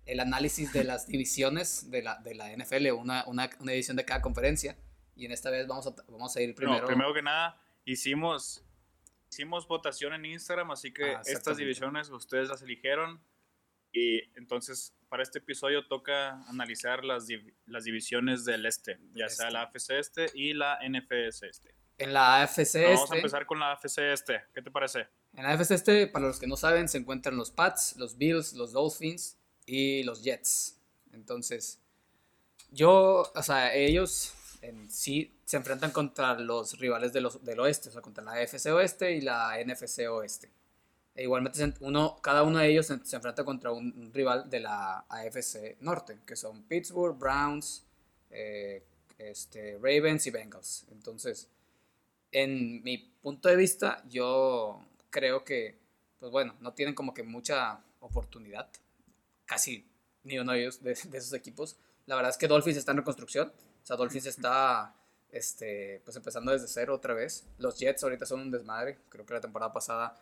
el 0.06 0.22
análisis 0.22 0.72
de 0.72 0.86
las 0.86 1.06
divisiones 1.10 1.92
de 1.92 2.02
la, 2.02 2.16
de 2.20 2.34
la 2.34 2.50
NFL, 2.56 2.92
una, 2.92 3.26
una, 3.28 3.50
una 3.60 3.74
edición 3.74 3.98
de 3.98 4.06
cada 4.06 4.22
conferencia. 4.22 4.78
Y 5.18 5.26
en 5.26 5.34
esta 5.34 5.50
vez 5.50 5.68
vamos 5.68 5.86
a, 5.88 5.96
vamos 6.08 6.34
a 6.38 6.42
ir 6.42 6.56
primero. 6.56 6.80
No, 6.80 6.88
primero 6.88 7.14
que 7.14 7.24
nada, 7.24 7.62
hicimos, 7.84 8.64
hicimos 9.30 9.68
votación 9.68 10.14
en 10.14 10.24
Instagram, 10.24 10.72
así 10.72 10.94
que 10.94 11.16
ah, 11.16 11.22
estas 11.26 11.58
divisiones 11.58 12.10
ustedes 12.10 12.48
las 12.48 12.62
eligieron. 12.62 13.22
Y 13.92 14.22
entonces, 14.38 14.97
para 15.10 15.24
este 15.24 15.40
episodio 15.40 15.88
toca 15.88 16.42
analizar 16.48 17.04
las, 17.04 17.28
las 17.66 17.84
divisiones 17.84 18.46
del 18.46 18.66
este, 18.66 19.00
ya 19.14 19.30
sea 19.30 19.50
la 19.50 19.64
AFC 19.64 19.92
este 19.92 20.26
y 20.34 20.54
la 20.54 20.80
NFC 20.88 21.44
este. 21.44 21.76
En 21.98 22.14
la 22.14 22.42
AFC 22.44 22.60
este. 22.60 22.86
Vamos 22.86 23.12
a 23.12 23.16
empezar 23.16 23.46
con 23.46 23.60
la 23.60 23.72
AFC 23.72 23.98
este. 24.00 24.44
¿Qué 24.54 24.62
te 24.62 24.70
parece? 24.70 25.08
En 25.34 25.44
la 25.44 25.52
AFC 25.54 25.72
este, 25.72 26.08
para 26.08 26.28
los 26.28 26.40
que 26.40 26.48
no 26.48 26.56
saben, 26.56 26.88
se 26.88 26.98
encuentran 26.98 27.38
los 27.38 27.52
Pats, 27.52 27.96
los 27.98 28.18
Bills, 28.18 28.54
los 28.54 28.74
Dolphins 28.74 29.38
y 29.66 30.04
los 30.04 30.24
Jets. 30.24 30.80
Entonces, 31.12 31.82
yo, 32.70 33.32
o 33.34 33.44
sea, 33.44 33.74
ellos 33.74 34.34
en 34.62 34.90
sí 34.90 35.40
se 35.46 35.58
enfrentan 35.58 35.92
contra 35.92 36.40
los 36.40 36.78
rivales 36.80 37.14
de 37.14 37.22
los, 37.22 37.44
del 37.44 37.60
oeste, 37.60 37.90
o 37.90 37.92
sea, 37.92 38.02
contra 38.02 38.24
la 38.24 38.34
AFC 38.34 38.68
oeste 38.68 39.14
y 39.14 39.22
la 39.22 39.58
NFC 39.64 40.08
oeste. 40.10 40.52
E 41.18 41.24
igualmente 41.24 41.74
uno, 41.82 42.22
cada 42.22 42.44
uno 42.44 42.60
de 42.60 42.70
ellos 42.70 42.86
se, 42.86 42.94
enfrenta 42.94 43.44
contra 43.44 43.72
un, 43.72 44.12
rival 44.14 44.50
de 44.50 44.62
la 44.62 45.00
AFC 45.10 45.78
norte, 45.82 46.20
que 46.26 46.38
son 46.38 46.64
Pittsburgh, 46.64 47.18
Browns, 47.18 47.86
eh, 48.30 48.86
este, 49.18 49.74
Ravens 49.82 50.26
y 50.28 50.32
Bengals. 50.32 50.86
Entonces, 50.92 51.50
en 52.32 52.82
mi 52.84 52.98
punto 52.98 53.50
de 53.50 53.58
vista, 53.58 54.04
yo 54.08 54.86
creo 55.10 55.44
que, 55.44 55.78
pues 56.20 56.32
bueno, 56.32 56.56
no 56.62 56.74
tienen 56.74 56.96
como 56.96 57.14
que 57.14 57.24
mucha 57.24 57.82
oportunidad, 58.00 58.70
casi 59.46 59.86
ni 60.24 60.40
uno 60.40 60.54
de 60.54 60.62
ellos, 60.62 60.82
de, 60.82 60.94
de 60.94 61.18
esos 61.18 61.34
equipos. 61.34 61.78
La 62.06 62.16
verdad 62.16 62.32
es 62.32 62.38
que 62.38 62.48
Dolphins 62.48 62.78
está 62.78 62.92
en 62.92 63.00
reconstrucción 63.00 63.52
sea, 63.88 63.96
Dolphins 63.96 64.26
está 64.26 64.94
este, 65.32 66.02
pues 66.04 66.18
empezando 66.18 66.52
desde 66.52 66.68
cero 66.68 66.94
otra 66.94 67.14
vez. 67.14 67.48
Los 67.58 67.80
Jets 67.80 68.04
ahorita 68.04 68.26
son 68.26 68.42
un 68.42 68.52
desmadre. 68.52 68.98
Creo 69.10 69.26
que 69.26 69.34
la 69.34 69.42
temporada 69.42 69.72
pasada 69.72 70.20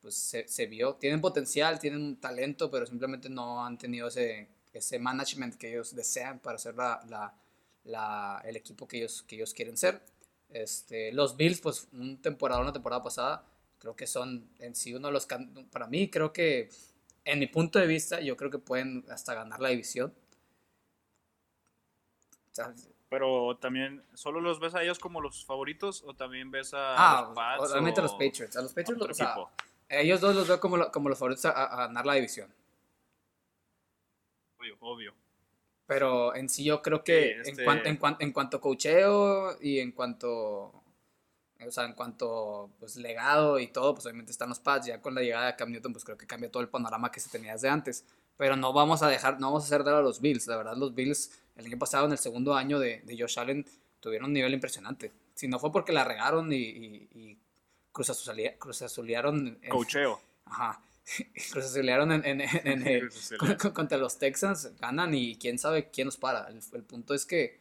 pues 0.00 0.14
se, 0.14 0.46
se 0.48 0.66
vio. 0.66 0.94
Tienen 0.94 1.20
potencial, 1.20 1.78
tienen 1.78 2.16
talento, 2.16 2.70
pero 2.70 2.86
simplemente 2.86 3.28
no 3.28 3.64
han 3.64 3.78
tenido 3.78 4.08
ese, 4.08 4.48
ese 4.72 4.98
management 4.98 5.56
que 5.56 5.70
ellos 5.70 5.94
desean 5.94 6.38
para 6.38 6.58
ser 6.58 6.74
la, 6.74 7.00
la, 7.08 7.34
la, 7.84 8.42
el 8.44 8.56
equipo 8.56 8.86
que 8.86 8.98
ellos, 8.98 9.22
que 9.22 9.36
ellos 9.36 9.54
quieren 9.54 9.76
ser. 9.76 10.02
Este, 10.50 11.12
los 11.12 11.36
Bills, 11.36 11.60
pues 11.60 11.88
un 11.92 12.20
temporada, 12.22 12.60
una 12.60 12.72
temporada 12.72 13.02
pasada, 13.02 13.44
creo 13.78 13.94
que 13.96 14.06
son 14.06 14.48
en 14.58 14.74
sí 14.74 14.94
uno 14.94 15.08
de 15.08 15.12
los... 15.12 15.26
Para 15.70 15.86
mí, 15.86 16.08
creo 16.10 16.32
que, 16.32 16.70
en 17.24 17.38
mi 17.38 17.46
punto 17.46 17.78
de 17.78 17.86
vista, 17.86 18.20
yo 18.20 18.36
creo 18.36 18.50
que 18.50 18.58
pueden 18.58 19.04
hasta 19.10 19.34
ganar 19.34 19.60
la 19.60 19.68
división. 19.68 20.14
O 22.50 22.54
sea, 22.54 22.74
pero 23.08 23.56
también, 23.58 24.04
¿solo 24.14 24.40
los 24.40 24.60
ves 24.60 24.74
a 24.74 24.82
ellos 24.82 24.98
como 24.98 25.20
los 25.20 25.44
favoritos 25.44 26.02
o 26.06 26.14
también 26.14 26.50
ves 26.50 26.74
a 26.74 26.94
ah, 26.96 27.22
los 27.22 27.34
Pats? 27.34 27.72
Obviamente 27.72 28.00
a 28.00 28.02
los 28.02 28.12
Patriots. 28.12 28.56
A 28.56 28.62
los 28.62 28.74
Patriots, 28.74 29.02
o 29.02 29.14
sea, 29.14 29.34
ellos 29.88 30.20
dos 30.20 30.34
los 30.34 30.46
veo 30.46 30.60
como, 30.60 30.90
como 30.90 31.08
los 31.08 31.18
favoritos 31.18 31.44
a, 31.46 31.86
ganar 31.86 32.06
la 32.06 32.14
división. 32.14 32.52
Obvio, 34.58 34.76
obvio. 34.80 35.14
Pero 35.86 36.34
en 36.34 36.48
sí 36.48 36.64
yo 36.64 36.82
creo 36.82 37.02
que 37.02 37.32
en, 37.32 37.40
este 37.40 37.64
cuanto, 37.64 37.88
en, 37.88 37.96
cuanto, 37.96 38.24
en 38.24 38.32
cuanto 38.32 38.60
cocheo 38.60 39.56
y 39.62 39.78
en 39.78 39.92
cuanto 39.92 40.84
O 41.66 41.70
sea, 41.70 41.84
en 41.84 41.94
cuanto 41.94 42.70
pues 42.78 42.96
legado 42.96 43.58
y 43.58 43.68
todo, 43.68 43.94
pues 43.94 44.04
obviamente 44.06 44.32
están 44.32 44.50
los 44.50 44.60
Pats. 44.60 44.86
Ya 44.86 45.00
con 45.00 45.14
la 45.14 45.22
llegada 45.22 45.46
de 45.46 45.56
Cam 45.56 45.70
Newton, 45.70 45.92
pues 45.92 46.04
creo 46.04 46.18
que 46.18 46.26
cambia 46.26 46.50
todo 46.50 46.62
el 46.62 46.68
panorama 46.68 47.10
que 47.10 47.20
se 47.20 47.30
tenía 47.30 47.52
desde 47.52 47.70
antes. 47.70 48.04
Pero 48.36 48.56
no 48.56 48.72
vamos 48.72 49.02
a 49.02 49.08
dejar, 49.08 49.40
no 49.40 49.48
vamos 49.48 49.64
a 49.64 49.66
hacer 49.66 49.82
de 49.82 49.90
a 49.90 50.00
los 50.00 50.20
Bills. 50.20 50.46
La 50.46 50.56
verdad, 50.56 50.76
los 50.76 50.94
Bills 50.94 51.30
el 51.56 51.66
año 51.66 51.78
pasado, 51.78 52.06
en 52.06 52.12
el 52.12 52.18
segundo 52.18 52.54
año 52.54 52.78
de, 52.78 53.00
de 53.04 53.18
Josh 53.18 53.38
Allen, 53.38 53.66
tuvieron 54.00 54.26
un 54.26 54.34
nivel 54.34 54.52
impresionante. 54.52 55.12
Si 55.34 55.48
no 55.48 55.58
fue 55.58 55.72
porque 55.72 55.92
la 55.92 56.04
regaron 56.04 56.52
y, 56.52 56.56
y, 56.56 57.08
y 57.14 57.38
cruzazulearon. 58.58 59.58
Cocheo. 59.68 60.20
Ajá. 60.44 60.82
cruzazulearon 61.52 62.12
en, 62.12 62.42
en, 62.42 63.08
contra 63.72 63.96
los 63.98 64.18
Texans, 64.18 64.72
ganan 64.78 65.14
y 65.14 65.36
quién 65.36 65.58
sabe 65.58 65.90
quién 65.90 66.06
nos 66.06 66.16
para. 66.16 66.48
El, 66.48 66.60
el 66.72 66.82
punto 66.82 67.14
es 67.14 67.24
que 67.24 67.60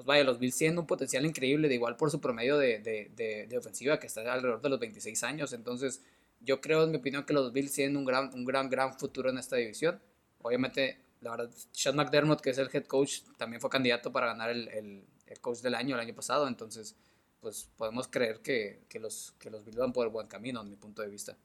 pues 0.00 0.06
vaya, 0.06 0.24
los 0.24 0.38
Bills 0.38 0.56
tienen 0.56 0.78
un 0.78 0.86
potencial 0.86 1.26
increíble, 1.26 1.68
de 1.68 1.74
igual 1.74 1.94
por 1.94 2.10
su 2.10 2.22
promedio 2.22 2.56
de, 2.56 2.78
de, 2.78 3.46
de, 3.46 3.58
ofensiva, 3.58 3.98
que 3.98 4.06
está 4.06 4.20
alrededor 4.32 4.62
de 4.62 4.70
los 4.70 4.80
26 4.80 5.22
años. 5.24 5.52
Entonces, 5.52 6.02
yo 6.40 6.62
creo, 6.62 6.84
en 6.84 6.92
mi 6.92 6.96
opinión, 6.96 7.26
que 7.26 7.34
los 7.34 7.52
Bills 7.52 7.70
tienen 7.70 7.98
un 7.98 8.06
gran, 8.06 8.32
un 8.32 8.46
gran, 8.46 8.70
gran 8.70 8.98
futuro 8.98 9.28
en 9.28 9.36
esta 9.36 9.56
división. 9.56 10.00
Obviamente, 10.40 10.98
la 11.20 11.32
verdad, 11.32 11.50
Sean 11.72 11.96
McDermott, 11.96 12.40
que 12.40 12.48
es 12.48 12.56
el 12.56 12.70
head 12.72 12.86
coach, 12.86 13.24
también 13.36 13.60
fue 13.60 13.68
candidato 13.68 14.10
para 14.10 14.28
ganar 14.28 14.48
el, 14.48 14.68
el, 14.68 15.04
el 15.26 15.40
coach 15.40 15.58
del 15.58 15.74
año 15.74 15.96
el 15.96 16.00
año 16.00 16.14
pasado. 16.14 16.48
Entonces, 16.48 16.96
pues 17.40 17.70
podemos 17.76 18.08
creer 18.08 18.40
que, 18.40 18.84
que, 18.88 18.98
los, 18.98 19.34
que 19.38 19.50
los 19.50 19.64
Bills 19.64 19.78
van 19.78 19.92
por 19.92 20.06
el 20.06 20.12
buen 20.12 20.26
camino, 20.26 20.60
en 20.60 20.70
mi 20.70 20.76
punto 20.76 21.02
de 21.02 21.08
vista. 21.08 21.36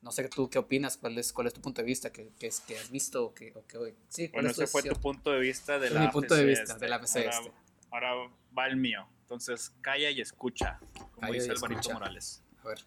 No 0.00 0.12
sé 0.12 0.28
tú 0.28 0.48
qué 0.48 0.58
opinas, 0.58 0.96
cuál 0.96 1.18
es, 1.18 1.32
cuál 1.32 1.48
es 1.48 1.54
tu 1.54 1.60
punto 1.60 1.82
de 1.82 1.86
vista, 1.86 2.12
qué, 2.12 2.30
qué, 2.38 2.46
es, 2.46 2.60
que 2.60 2.78
has 2.78 2.90
visto 2.90 3.24
o 3.24 3.34
que, 3.34 3.52
o 3.56 3.66
que 3.66 3.94
sí, 4.08 4.28
bueno, 4.28 4.50
ese 4.50 4.66
fue 4.66 4.82
tu 4.82 4.94
punto 5.00 5.32
de 5.32 5.40
vista 5.40 5.78
de 5.78 5.90
la 5.90 6.00
mi 6.00 6.08
punto 6.08 6.34
de 6.34 6.44
vista 6.44 6.78
de 6.78 6.88
la 6.88 6.96
este. 6.96 7.26
este 7.26 7.52
ahora 7.90 8.30
va 8.56 8.66
el 8.66 8.76
mío. 8.76 9.08
Entonces, 9.22 9.74
calla 9.80 10.10
y 10.10 10.20
escucha, 10.20 10.78
como 11.12 11.32
dice 11.32 11.50
Alvarito 11.50 11.92
Morales. 11.92 12.42
A 12.62 12.68
ver. 12.68 12.78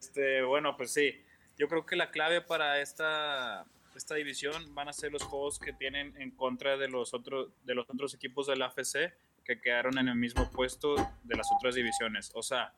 Este, 0.00 0.42
bueno, 0.42 0.76
pues 0.76 0.92
sí. 0.92 1.22
Yo 1.56 1.68
creo 1.68 1.86
que 1.86 1.96
la 1.96 2.10
clave 2.10 2.42
para 2.42 2.80
esta, 2.80 3.64
esta 3.94 4.14
división 4.14 4.74
van 4.74 4.88
a 4.88 4.92
ser 4.92 5.12
los 5.12 5.22
juegos 5.22 5.58
que 5.58 5.72
tienen 5.72 6.14
en 6.20 6.30
contra 6.30 6.76
de 6.76 6.88
los, 6.88 7.14
otros 7.14 7.50
de 7.64 7.74
los 7.74 7.88
otros 7.88 8.12
equipos 8.12 8.46
de 8.46 8.56
la 8.56 8.66
AFC 8.66 9.14
que 9.46 9.60
quedaron 9.60 9.98
en 9.98 10.08
el 10.08 10.16
mismo 10.16 10.50
puesto 10.50 10.96
de 11.22 11.36
las 11.36 11.48
otras 11.56 11.74
divisiones. 11.74 12.30
O 12.34 12.42
sea, 12.42 12.74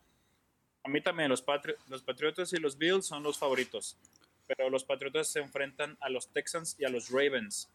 a 0.85 0.89
mí 0.89 1.01
también 1.01 1.31
los, 1.31 1.45
los 1.89 2.03
Patriotas 2.03 2.53
y 2.53 2.57
los 2.59 2.77
Bills 2.77 3.07
son 3.07 3.23
los 3.23 3.39
favoritos. 3.39 3.97
Pero 4.47 4.71
los 4.71 4.85
Patriotas 4.85 5.29
se 5.29 5.41
enfrentan 5.41 5.97
a 6.01 6.09
los 6.09 6.33
Texans 6.33 6.77
y 6.79 6.85
a 6.85 6.89
los 6.89 7.11
Ravens 7.11 7.71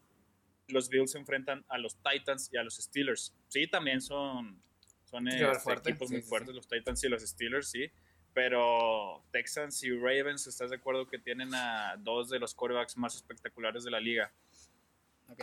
los 0.67 0.89
Bills 0.89 1.11
se 1.11 1.17
enfrentan 1.17 1.65
a 1.67 1.77
los 1.77 1.97
Titans 1.97 2.49
y 2.51 2.57
a 2.57 2.63
los 2.63 2.75
Steelers. 2.75 3.33
Sí, 3.47 3.67
también 3.67 4.01
son, 4.01 4.61
son 5.05 5.27
este, 5.27 5.73
equipos 5.73 6.11
muy 6.11 6.21
fuertes, 6.21 6.55
los 6.55 6.67
Titans 6.67 7.03
y 7.03 7.09
los 7.09 7.21
Steelers, 7.21 7.69
sí. 7.69 7.91
Pero 8.33 9.23
Texans 9.31 9.83
y 9.83 9.91
Ravens, 9.91 10.47
¿estás 10.47 10.71
de 10.71 10.77
acuerdo 10.77 11.07
que 11.07 11.19
tienen 11.19 11.53
a 11.53 11.95
dos 11.99 12.29
de 12.29 12.39
los 12.39 12.55
quarterbacks 12.55 12.97
más 12.97 13.15
espectaculares 13.15 13.83
de 13.83 13.91
la 13.91 13.99
liga? 13.99 14.31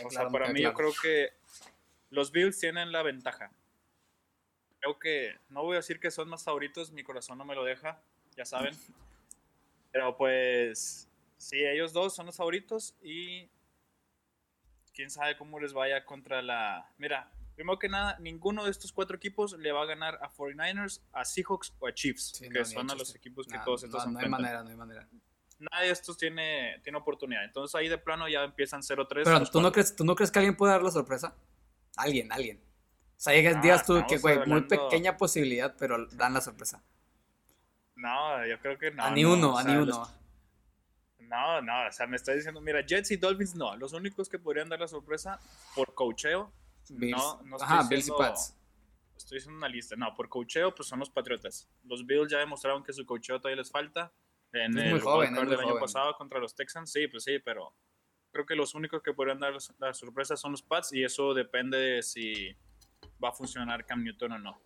o 0.05 0.11
sea, 0.11 0.29
para 0.29 0.53
mí 0.53 0.63
yo 0.63 0.75
creo 0.75 0.93
que 1.01 1.31
los 2.11 2.33
Bills 2.33 2.59
tienen 2.59 2.93
la 2.93 3.03
ventaja. 3.03 3.53
Creo 4.81 4.99
que, 4.99 5.39
no 5.49 5.63
voy 5.63 5.75
a 5.75 5.77
decir 5.77 6.01
que 6.01 6.11
son 6.11 6.29
más 6.29 6.45
favoritos, 6.45 6.91
mi 6.93 7.03
corazón 7.03 7.39
no 7.39 7.45
me 7.45 7.55
lo 7.55 7.65
deja, 7.65 8.03
ya 8.37 8.45
saben. 8.45 8.75
Pero 9.93 10.17
pues, 10.17 11.09
sí, 11.37 11.65
ellos 11.65 11.93
dos 11.93 12.15
son 12.15 12.27
los 12.27 12.37
favoritos 12.37 12.97
y 13.03 13.51
quién 14.95 15.11
sabe 15.11 15.37
cómo 15.37 15.61
les 15.61 15.73
vaya 15.73 16.05
contra 16.05 16.43
la... 16.43 16.91
Mira, 16.99 17.31
primero 17.55 17.79
que 17.79 17.89
nada, 17.89 18.19
ninguno 18.21 18.65
de 18.65 18.71
estos 18.71 18.93
cuatro 18.93 19.17
equipos 19.17 19.53
le 19.59 19.71
va 19.73 19.83
a 19.83 19.87
ganar 19.87 20.19
a 20.23 20.31
49ers, 20.31 21.03
a 21.13 21.25
Seahawks 21.25 21.75
o 21.79 21.87
a 21.87 21.93
Chiefs, 21.93 22.41
que 22.51 22.65
son 22.65 22.91
a 22.91 22.95
los 22.95 23.15
equipos 23.15 23.47
que 23.47 23.59
todos 23.59 23.85
estos 23.85 24.07
no, 24.07 24.13
no 24.13 24.19
hay 24.19 24.29
manera, 24.29 24.63
no 24.63 24.71
hay 24.71 24.77
manera. 24.77 25.07
Nadie 25.59 25.89
de 25.89 25.93
estos 25.93 26.17
tiene, 26.17 26.81
tiene 26.83 26.97
oportunidad. 26.97 27.45
Entonces 27.45 27.75
ahí 27.75 27.89
de 27.89 27.99
plano 27.99 28.27
ya 28.29 28.45
empiezan 28.45 28.81
0-3. 28.81 29.25
Pero 29.25 29.45
¿tú 29.45 29.61
no, 29.61 29.71
crees, 29.71 29.95
¿tú 29.95 30.05
no 30.05 30.15
crees 30.15 30.31
que 30.31 30.39
alguien 30.39 30.57
puede 30.57 30.73
dar 30.73 30.83
la 30.83 30.91
sorpresa? 30.91 31.37
Alguien, 32.01 32.33
alguien. 32.33 32.59
O 32.59 33.23
sea, 33.23 33.35
digas, 33.35 33.85
tú 33.85 34.03
que, 34.09 34.19
güey, 34.19 34.47
muy 34.47 34.63
pequeña 34.63 35.17
posibilidad, 35.17 35.75
pero 35.79 36.07
dan 36.13 36.33
la 36.33 36.41
sorpresa. 36.41 36.83
No, 37.97 38.47
yo 38.47 38.59
creo 38.61 38.79
que 38.79 38.91
no. 38.91 39.05
A 39.05 39.11
ni 39.11 39.25
uno, 39.25 39.59
a 39.59 39.63
ni 39.63 39.77
uno. 39.77 40.09
No, 41.19 41.61
no, 41.61 41.87
o 41.87 41.93
sea, 41.93 42.07
me 42.07 42.17
está 42.17 42.33
diciendo, 42.33 42.61
mira, 42.61 42.85
Jets 42.85 43.13
y 43.13 43.17
Dolphins 43.17 43.55
no, 43.55 43.77
los 43.77 43.93
únicos 43.93 44.29
que 44.29 44.39
podrían 44.39 44.69
dar 44.69 44.81
la 44.81 44.89
sorpresa 44.89 45.39
por 45.77 45.95
cocheo, 45.95 46.53
no, 46.89 47.43
no 47.43 47.57
estoy 47.57 47.77
Ajá, 47.77 47.89
Bills 47.89 48.09
y 48.09 48.11
Pats. 48.11 48.57
Estoy 49.17 49.39
haciendo 49.39 49.59
una 49.59 49.69
lista, 49.69 49.95
no, 49.97 50.13
por 50.15 50.29
cocheo, 50.29 50.75
pues 50.75 50.89
son 50.89 50.99
los 50.99 51.11
Patriotas. 51.11 51.69
Los 51.85 52.05
Bills 52.05 52.33
ya 52.33 52.39
demostraron 52.39 52.83
que 52.83 52.93
su 52.93 53.07
cocheo 53.07 53.39
todavía 53.39 53.61
les 53.61 53.71
falta. 53.71 54.13
En 54.53 54.77
el 54.77 54.91
muy 54.91 55.01
joven, 55.01 55.33
del 55.35 55.61
año 55.61 55.79
pasado 55.79 56.17
contra 56.17 56.41
los 56.41 56.57
Texans, 56.57 56.91
sí, 56.91 57.07
pues 57.07 57.23
sí, 57.23 57.39
pero 57.39 57.73
creo 58.33 58.47
que 58.47 58.55
los 58.55 58.75
únicos 58.75 59.03
que 59.03 59.13
podrían 59.13 59.41
dar 59.41 59.55
la 59.79 59.95
sorpresa 59.95 60.37
son 60.37 60.53
los 60.53 60.63
Pats 60.63 60.93
y 60.93 61.05
eso 61.05 61.35
depende 61.35 61.79
de 61.79 62.03
si 62.03 62.57
va 63.23 63.31
a 63.31 63.33
funcionar 63.33 63.85
Cam 63.87 64.03
Newton 64.03 64.33
o 64.33 64.39
no. 64.39 64.63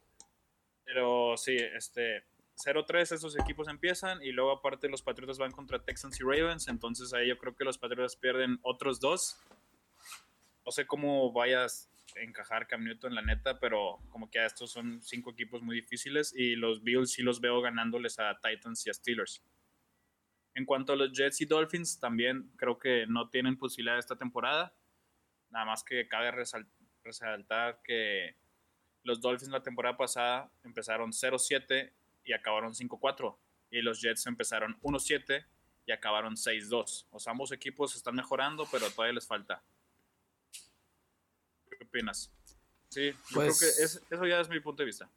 Pero 0.84 1.36
sí, 1.36 1.56
este, 1.56 2.24
0-3 2.56 3.12
esos 3.12 3.38
equipos 3.38 3.68
empiezan 3.68 4.22
y 4.22 4.32
luego 4.32 4.52
aparte 4.52 4.88
los 4.88 5.02
Patriotas 5.02 5.38
van 5.38 5.52
contra 5.52 5.82
Texans 5.82 6.20
y 6.20 6.24
Ravens, 6.24 6.68
entonces 6.68 7.12
ahí 7.12 7.28
yo 7.28 7.38
creo 7.38 7.56
que 7.56 7.64
los 7.64 7.78
Patriotas 7.78 8.16
pierden 8.16 8.58
otros 8.62 9.00
dos. 9.00 9.38
No 10.64 10.72
sé 10.72 10.86
cómo 10.86 11.32
vayas 11.32 11.90
a 12.16 12.20
encajar 12.20 12.66
Cam 12.66 12.84
Newton, 12.84 13.14
la 13.14 13.22
neta, 13.22 13.58
pero 13.58 13.98
como 14.10 14.30
que 14.30 14.44
estos 14.44 14.70
son 14.70 15.02
cinco 15.02 15.30
equipos 15.30 15.62
muy 15.62 15.76
difíciles 15.76 16.34
y 16.34 16.54
los 16.54 16.82
Bills 16.82 17.12
sí 17.12 17.22
los 17.22 17.40
veo 17.40 17.60
ganándoles 17.60 18.18
a 18.18 18.38
Titans 18.40 18.86
y 18.86 18.90
a 18.90 18.94
Steelers. 18.94 19.42
En 20.54 20.64
cuanto 20.64 20.92
a 20.92 20.96
los 20.96 21.12
Jets 21.12 21.40
y 21.40 21.46
Dolphins, 21.46 21.98
también 21.98 22.50
creo 22.56 22.78
que 22.78 23.06
no 23.08 23.28
tienen 23.28 23.58
posibilidad 23.58 23.98
esta 23.98 24.16
temporada. 24.16 24.72
Nada 25.50 25.64
más 25.64 25.82
que 25.82 26.06
cabe 26.08 26.30
resaltar 27.02 27.80
que 27.82 28.36
los 29.02 29.20
Dolphins 29.20 29.50
la 29.50 29.62
temporada 29.62 29.96
pasada 29.96 30.50
empezaron 30.62 31.10
0-7 31.10 31.92
y 32.24 32.32
acabaron 32.32 32.72
5-4. 32.72 33.36
Y 33.70 33.82
los 33.82 34.00
Jets 34.00 34.26
empezaron 34.26 34.80
1-7 34.80 35.44
y 35.86 35.92
acabaron 35.92 36.36
6-2. 36.36 37.06
O 37.10 37.18
sea, 37.18 37.32
ambos 37.32 37.52
equipos 37.52 37.96
están 37.96 38.14
mejorando, 38.14 38.66
pero 38.70 38.88
todavía 38.90 39.14
les 39.14 39.26
falta. 39.26 39.62
¿Qué 41.68 41.84
opinas? 41.84 42.32
Sí, 42.88 43.10
yo 43.10 43.40
creo 43.40 43.52
que 43.52 43.66
pues 43.66 44.02
eso 44.08 44.26
ya 44.26 44.40
es 44.40 44.48
mi 44.48 44.60
punto 44.60 44.82
de 44.82 44.86
vista. 44.86 45.10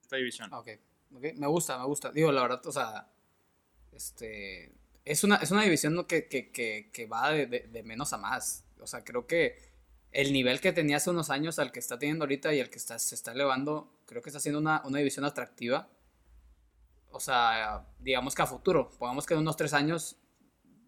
Esta 0.00 0.16
división. 0.16 0.52
Ok, 0.52 0.68
me 1.10 1.46
gusta, 1.46 1.78
me 1.78 1.84
gusta. 1.84 2.10
Digo, 2.10 2.32
la 2.32 2.42
verdad, 2.42 2.66
o 2.66 2.72
sea, 2.72 3.06
este, 3.92 4.72
es 5.04 5.24
una, 5.24 5.36
es 5.36 5.50
una 5.50 5.62
división 5.62 6.04
que, 6.04 6.28
que, 6.28 6.50
que, 6.50 6.90
que 6.92 7.06
va 7.06 7.30
de, 7.30 7.46
de, 7.46 7.82
menos 7.82 8.12
a 8.12 8.18
más. 8.18 8.64
O 8.80 8.86
sea, 8.86 9.04
creo 9.04 9.26
que 9.26 9.58
el 10.12 10.32
nivel 10.32 10.60
que 10.60 10.72
tenía 10.72 10.98
hace 10.98 11.10
unos 11.10 11.30
años 11.30 11.58
al 11.58 11.72
que 11.72 11.78
está 11.78 11.98
teniendo 11.98 12.24
ahorita 12.24 12.52
y 12.54 12.60
el 12.60 12.70
que 12.70 12.78
está, 12.78 12.98
se 12.98 13.14
está 13.14 13.32
elevando, 13.32 13.92
creo 14.06 14.22
que 14.22 14.30
está 14.30 14.40
siendo 14.40 14.58
una, 14.58 14.82
una 14.84 14.98
división 14.98 15.24
atractiva 15.24 15.88
o 17.12 17.20
sea, 17.20 17.86
digamos 18.00 18.34
que 18.34 18.42
a 18.42 18.46
futuro, 18.46 18.90
pongamos 18.98 19.26
que 19.26 19.34
en 19.34 19.40
unos 19.40 19.56
tres 19.56 19.74
años 19.74 20.16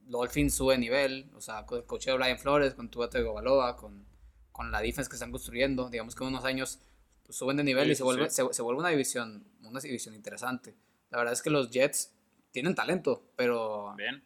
Dolphins 0.07 0.55
sube 0.55 0.77
nivel, 0.79 1.31
o 1.35 1.41
sea, 1.41 1.67
con 1.67 1.79
el 1.79 1.85
coche 1.85 2.11
de 2.11 2.17
Brian 2.17 2.39
Flores, 2.39 2.75
con 2.75 2.91
Tua 2.91 3.11
Tagovailoa, 3.11 3.77
con, 3.77 4.07
con 4.51 4.71
la 4.71 4.81
defensa 4.81 5.09
que 5.09 5.17
están 5.17 5.31
construyendo, 5.31 5.91
digamos 5.91 6.15
que 6.15 6.25
en 6.25 6.29
unos 6.29 6.45
años 6.45 6.81
pues, 7.25 7.37
suben 7.37 7.59
de 7.59 7.65
nivel 7.65 7.91
y 7.91 7.95
se 7.95 8.03
vuelve, 8.03 8.31
se, 8.31 8.43
vuelve 8.43 8.81
una 8.81 8.89
división, 8.89 9.47
una 9.63 9.81
división 9.81 10.15
interesante. 10.15 10.75
La 11.11 11.19
verdad 11.19 11.35
es 11.35 11.43
que 11.43 11.51
los 11.51 11.71
Jets 11.71 12.14
tienen 12.55 12.75
talento, 12.75 13.33
pero... 13.35 13.95
Bien. 13.97 14.25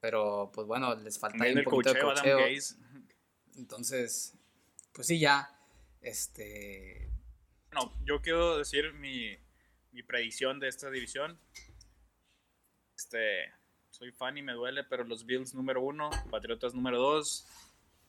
Pero, 0.00 0.50
pues 0.54 0.66
bueno, 0.66 0.94
les 0.94 1.18
falta 1.18 1.44
ahí 1.44 1.54
un 1.54 1.62
poquito 1.62 1.92
de 1.92 2.00
cocheo. 2.00 2.38
Entonces, 3.54 4.34
pues 4.92 5.06
sí, 5.06 5.20
ya, 5.20 5.54
este... 6.00 7.12
No, 7.72 7.92
yo 8.02 8.22
quiero 8.22 8.56
decir 8.56 8.94
mi, 8.94 9.36
mi 9.92 10.02
predicción 10.02 10.58
de 10.58 10.68
esta 10.68 10.90
división. 10.90 11.38
Este, 12.96 13.52
soy 13.90 14.10
fan 14.10 14.38
y 14.38 14.42
me 14.42 14.54
duele, 14.54 14.82
pero 14.84 15.04
los 15.04 15.26
Bills 15.26 15.54
número 15.54 15.82
uno, 15.82 16.08
Patriotas 16.30 16.72
número 16.72 16.98
dos, 16.98 17.46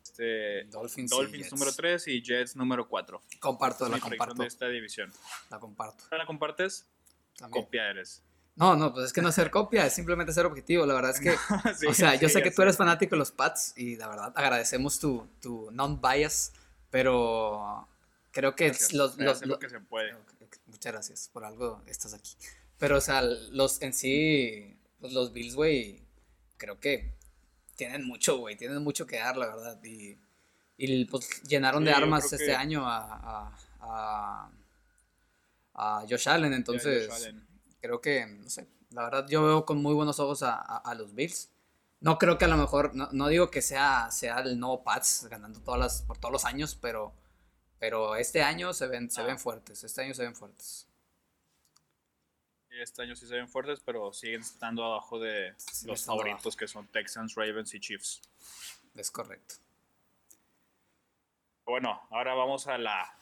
este, 0.01 0.63
Dolphins, 0.65 1.51
número 1.51 1.73
tres 1.73 2.07
y 2.07 2.21
Jets 2.21 2.55
número 2.55 2.87
cuatro. 2.87 3.21
Comparto, 3.41 3.89
la 3.89 3.99
comparto. 3.99 4.41
de 4.41 4.47
esta 4.47 4.69
división. 4.69 5.11
La 5.49 5.59
comparto. 5.59 6.05
¿La 6.15 6.25
compartes? 6.25 6.89
Copia 7.49 7.89
eres. 7.89 8.23
No, 8.61 8.75
no, 8.75 8.93
pues 8.93 9.07
es 9.07 9.13
que 9.13 9.23
no 9.23 9.31
ser 9.31 9.49
copia, 9.49 9.87
es 9.87 9.93
simplemente 9.93 10.31
ser 10.33 10.45
objetivo. 10.45 10.85
La 10.85 10.93
verdad 10.93 11.11
es 11.11 11.19
que, 11.19 11.31
o 11.89 11.93
sea, 11.95 12.13
yo 12.13 12.29
sé 12.29 12.43
que 12.43 12.51
tú 12.51 12.61
eres 12.61 12.77
fanático 12.77 13.15
de 13.15 13.19
los 13.19 13.31
Pats 13.31 13.73
y 13.75 13.95
la 13.95 14.07
verdad 14.07 14.31
agradecemos 14.35 14.99
tu, 14.99 15.27
tu 15.41 15.71
non-bias, 15.71 16.53
pero 16.91 17.87
creo 18.29 18.55
que 18.55 18.71
los, 18.93 19.17
los, 19.17 19.45
lo 19.47 19.57
que 19.57 19.67
se 19.67 19.79
puede 19.79 20.13
muchas 20.67 20.93
gracias, 20.93 21.29
por 21.33 21.43
algo 21.43 21.81
estás 21.87 22.13
aquí. 22.13 22.35
Pero, 22.77 22.97
o 22.97 23.01
sea, 23.01 23.23
los 23.23 23.81
en 23.81 23.93
sí, 23.93 24.77
pues, 24.99 25.11
los 25.11 25.33
Bills, 25.33 25.55
güey, 25.55 26.03
creo 26.57 26.79
que 26.79 27.15
tienen 27.75 28.05
mucho, 28.05 28.37
güey, 28.37 28.57
tienen 28.57 28.83
mucho 28.83 29.07
que 29.07 29.17
dar, 29.17 29.37
la 29.37 29.47
verdad. 29.47 29.83
Y, 29.83 30.19
y 30.77 31.05
pues 31.05 31.41
llenaron 31.43 31.83
de 31.83 31.93
armas 31.93 32.31
este 32.31 32.55
año 32.55 32.87
a, 32.87 33.55
a, 33.79 34.51
a 35.73 36.05
Josh 36.07 36.29
Allen. 36.29 36.53
Entonces, 36.53 37.09
creo 37.81 38.01
que, 38.01 38.25
no 38.25 38.49
sé, 38.49 38.67
la 38.91 39.03
verdad 39.03 39.27
yo 39.27 39.43
veo 39.43 39.65
con 39.65 39.81
muy 39.81 39.93
buenos 39.93 40.19
ojos 40.19 40.43
a, 40.43 40.55
a, 40.55 40.95
los 40.95 41.13
Bills. 41.13 41.49
No 41.99 42.17
creo 42.17 42.37
que 42.37 42.45
a 42.45 42.47
lo 42.47 42.57
mejor, 42.57 42.95
no, 42.95 43.09
no, 43.11 43.27
digo 43.27 43.51
que 43.51 43.61
sea, 43.61 44.09
sea 44.11 44.39
el 44.39 44.59
nuevo 44.59 44.83
Pats 44.83 45.27
ganando 45.29 45.59
todas 45.61 45.79
las, 45.79 46.01
por 46.03 46.17
todos 46.17 46.31
los 46.31 46.45
años, 46.45 46.75
pero, 46.75 47.13
pero 47.79 48.15
este 48.15 48.41
año 48.41 48.73
se 48.73 48.87
ven, 48.87 49.09
se 49.09 49.23
ven 49.23 49.37
fuertes. 49.37 49.83
Este 49.83 50.01
año 50.01 50.13
se 50.13 50.23
ven 50.23 50.35
fuertes. 50.35 50.87
Este 52.69 53.03
año 53.03 53.15
sí 53.15 53.27
se 53.27 53.35
ven 53.35 53.49
fuertes, 53.49 53.81
pero 53.85 54.13
siguen 54.13 54.41
estando 54.41 54.83
abajo 54.85 55.19
de 55.19 55.53
los 55.85 56.05
favoritos 56.05 56.55
que 56.55 56.67
son 56.67 56.87
Texans, 56.87 57.35
Ravens 57.35 57.73
y 57.73 57.79
Chiefs. 57.79 58.21
Es 58.95 59.11
correcto. 59.11 59.55
Bueno, 61.65 62.01
ahora 62.09 62.33
vamos 62.33 62.67
a 62.67 62.77
la 62.77 63.13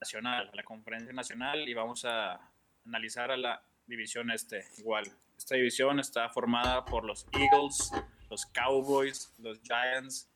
nacional, 0.00 0.50
a 0.52 0.56
la 0.56 0.62
conferencia 0.62 1.12
nacional 1.12 1.68
y 1.68 1.74
vamos 1.74 2.04
a 2.04 2.40
analizar 2.84 3.30
a 3.30 3.36
la 3.36 3.62
división 3.90 4.30
este 4.30 4.64
igual. 4.78 5.04
Esta 5.36 5.56
división 5.56 6.00
está 6.00 6.28
formada 6.30 6.84
por 6.84 7.04
los 7.04 7.26
Eagles, 7.32 7.90
los 8.30 8.46
Cowboys, 8.46 9.34
los 9.38 9.60
Giants 9.62 10.28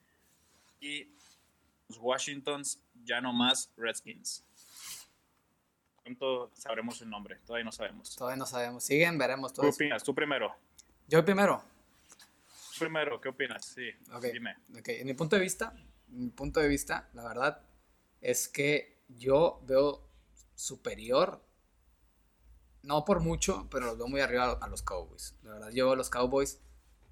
y 0.80 1.08
los 1.88 1.98
Washingtons, 1.98 2.80
ya 3.04 3.20
no 3.20 3.32
más 3.32 3.72
Redskins. 3.76 4.44
Pronto 6.02 6.50
sabremos 6.54 7.00
el 7.00 7.08
nombre, 7.08 7.36
todavía 7.46 7.64
no 7.64 7.72
sabemos. 7.72 8.14
Todavía 8.16 8.36
no 8.36 8.46
sabemos, 8.46 8.84
siguen, 8.84 9.16
veremos. 9.16 9.52
¿Qué 9.52 9.66
opinas? 9.66 10.02
Tú 10.02 10.14
primero. 10.14 10.54
Yo 11.06 11.24
primero. 11.24 11.62
Primero, 12.78 13.20
¿qué 13.20 13.28
opinas? 13.28 13.64
Sí, 13.64 13.88
dime. 14.32 14.56
Okay. 14.80 15.00
En 15.00 15.06
mi 15.06 15.14
punto 15.14 15.36
de 15.36 15.42
vista, 15.42 15.72
mi 16.08 16.30
punto 16.30 16.60
de 16.60 16.68
vista, 16.68 17.08
la 17.14 17.22
verdad, 17.22 17.62
es 18.20 18.48
que 18.48 18.98
yo 19.08 19.60
veo 19.64 20.10
superior, 20.54 21.40
no 22.84 23.04
por 23.04 23.20
mucho, 23.20 23.66
pero 23.70 23.86
los 23.86 23.98
veo 23.98 24.08
muy 24.08 24.20
arriba 24.20 24.58
a 24.60 24.68
los 24.68 24.82
Cowboys. 24.82 25.34
La 25.42 25.52
verdad, 25.52 25.70
yo 25.72 25.90
a 25.90 25.96
los 25.96 26.10
Cowboys 26.10 26.60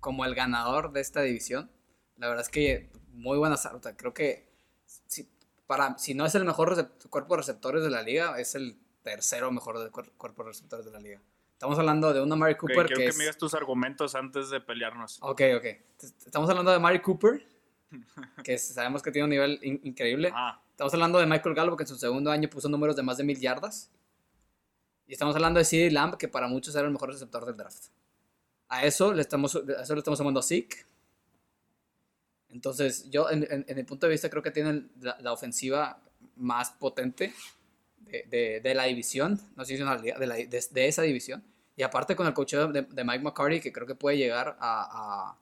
como 0.00 0.24
el 0.24 0.34
ganador 0.34 0.92
de 0.92 1.00
esta 1.00 1.22
división. 1.22 1.70
La 2.16 2.28
verdad 2.28 2.44
es 2.44 2.50
que 2.50 2.90
muy 3.12 3.38
buenas, 3.38 3.68
creo 3.96 4.14
que 4.14 4.48
si, 5.06 5.28
para, 5.66 5.98
si 5.98 6.14
no 6.14 6.26
es 6.26 6.34
el 6.34 6.44
mejor 6.44 6.90
cuerpo 7.08 7.34
de 7.34 7.38
receptores 7.38 7.82
de 7.82 7.90
la 7.90 8.02
liga, 8.02 8.38
es 8.38 8.54
el 8.54 8.78
tercero 9.02 9.50
mejor 9.50 9.78
de 9.78 9.90
cuerpo 9.90 10.42
de 10.42 10.48
receptores 10.48 10.84
de 10.84 10.92
la 10.92 11.00
liga. 11.00 11.20
Estamos 11.52 11.78
hablando 11.78 12.12
de 12.12 12.20
una 12.20 12.34
Mary 12.34 12.56
Cooper 12.56 12.86
quiero 12.86 13.12
que, 13.12 13.16
me 13.16 13.24
digas 13.24 13.38
tus 13.38 13.54
argumentos 13.54 14.14
antes 14.16 14.50
de 14.50 14.60
pelearnos. 14.60 15.18
Ok, 15.22 15.42
ok. 15.56 15.64
Estamos 16.26 16.50
hablando 16.50 16.72
de 16.72 16.80
Mary 16.80 17.00
Cooper, 17.00 17.46
que 18.44 18.58
sabemos 18.58 19.02
que 19.02 19.12
tiene 19.12 19.24
un 19.24 19.30
nivel 19.30 19.60
increíble. 19.62 20.32
Ah. 20.34 20.60
Estamos 20.70 20.92
hablando 20.94 21.20
de 21.20 21.26
Michael 21.26 21.54
Gallup, 21.54 21.76
que 21.76 21.84
en 21.84 21.88
su 21.88 21.96
segundo 21.96 22.30
año 22.32 22.50
puso 22.50 22.68
números 22.68 22.96
de 22.96 23.02
más 23.02 23.16
de 23.16 23.24
mil 23.24 23.38
yardas. 23.38 23.92
Y 25.06 25.12
estamos 25.12 25.34
hablando 25.34 25.58
de 25.58 25.64
CeeDee 25.64 25.90
Lamb, 25.90 26.16
que 26.16 26.28
para 26.28 26.48
muchos 26.48 26.74
era 26.74 26.86
el 26.86 26.92
mejor 26.92 27.10
receptor 27.10 27.44
del 27.44 27.56
draft. 27.56 27.86
A 28.68 28.84
eso 28.86 29.12
le 29.12 29.20
estamos, 29.20 29.54
a 29.54 29.82
eso 29.82 29.94
le 29.94 29.98
estamos 29.98 30.18
llamando 30.18 30.42
Zeke. 30.42 30.86
Entonces, 32.48 33.10
yo, 33.10 33.30
en, 33.30 33.46
en, 33.50 33.78
el 33.78 33.86
punto 33.86 34.06
de 34.06 34.12
vista, 34.12 34.28
creo 34.28 34.42
que 34.42 34.50
tienen 34.50 34.90
la, 35.00 35.32
ofensiva 35.32 36.02
más 36.36 36.70
potente 36.70 37.32
de, 37.98 38.60
de, 38.62 38.74
la 38.74 38.84
división, 38.84 39.40
no 39.56 39.64
sé 39.64 39.76
si 39.76 39.82
una 39.82 39.96
de, 39.96 40.26
la, 40.26 40.34
de, 40.34 40.86
esa 40.86 41.02
división. 41.02 41.42
Y 41.76 41.82
aparte 41.82 42.14
con 42.14 42.26
el 42.26 42.34
coach 42.34 42.54
de, 42.54 43.04
Mike 43.04 43.24
McCarty, 43.24 43.60
que 43.60 43.72
creo 43.72 43.86
que 43.86 43.94
puede 43.94 44.18
llegar 44.18 44.56
a, 44.60 45.36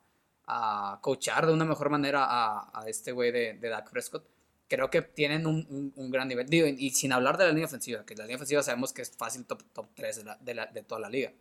a, 0.46 0.92
a 0.94 1.00
coachar 1.00 1.46
de 1.46 1.52
una 1.52 1.64
mejor 1.64 1.90
manera 1.90 2.24
a, 2.24 2.70
a 2.72 2.88
este 2.88 3.10
güey 3.10 3.32
de, 3.32 3.54
de 3.54 3.68
Dak 3.68 3.90
Prescott 3.90 4.24
creo 4.70 4.88
que 4.88 5.02
tienen 5.02 5.46
un, 5.46 5.92
un, 5.96 6.10
gran 6.10 6.28
nivel. 6.28 6.46
Digo, 6.46 6.66
y, 6.66 6.90
sin 6.90 7.12
hablar 7.12 7.36
de 7.36 7.44
la 7.44 7.50
línea 7.50 7.66
ofensiva, 7.66 8.06
que 8.06 8.14
la 8.14 8.24
línea 8.24 8.36
ofensiva 8.36 8.62
sabemos 8.62 8.92
que 8.92 9.02
es 9.02 9.10
fácil 9.10 9.44
top, 9.44 9.62
top 9.72 9.88
3 9.94 10.16
de, 10.16 10.24
la, 10.24 10.36
de, 10.36 10.54
la, 10.54 10.66
de, 10.66 10.82
toda 10.82 11.00
la 11.00 11.10
liga. 11.10 11.32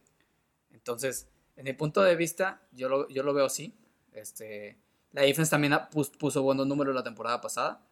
Entonces, 0.72 1.30
en 1.56 1.66
mi 1.66 1.74
punto 1.74 2.02
de 2.02 2.16
vista, 2.16 2.62
yo 2.72 2.90
lo, 2.90 3.08
yo 3.08 3.22
lo 3.22 3.34
veo 3.36 3.46
así. 3.46 3.78
Este, 4.14 4.80
la 5.12 5.22
defense 5.22 5.52
también 5.52 5.78
puso, 5.92 6.42
buenos 6.42 6.66
números 6.66 6.96
la 6.96 7.04
temporada 7.04 7.40
pasada. 7.40 7.86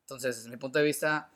Entonces, 0.00 0.44
en 0.44 0.50
mi 0.50 0.56
punto 0.56 0.80
de 0.80 0.84
vista, 0.84 1.30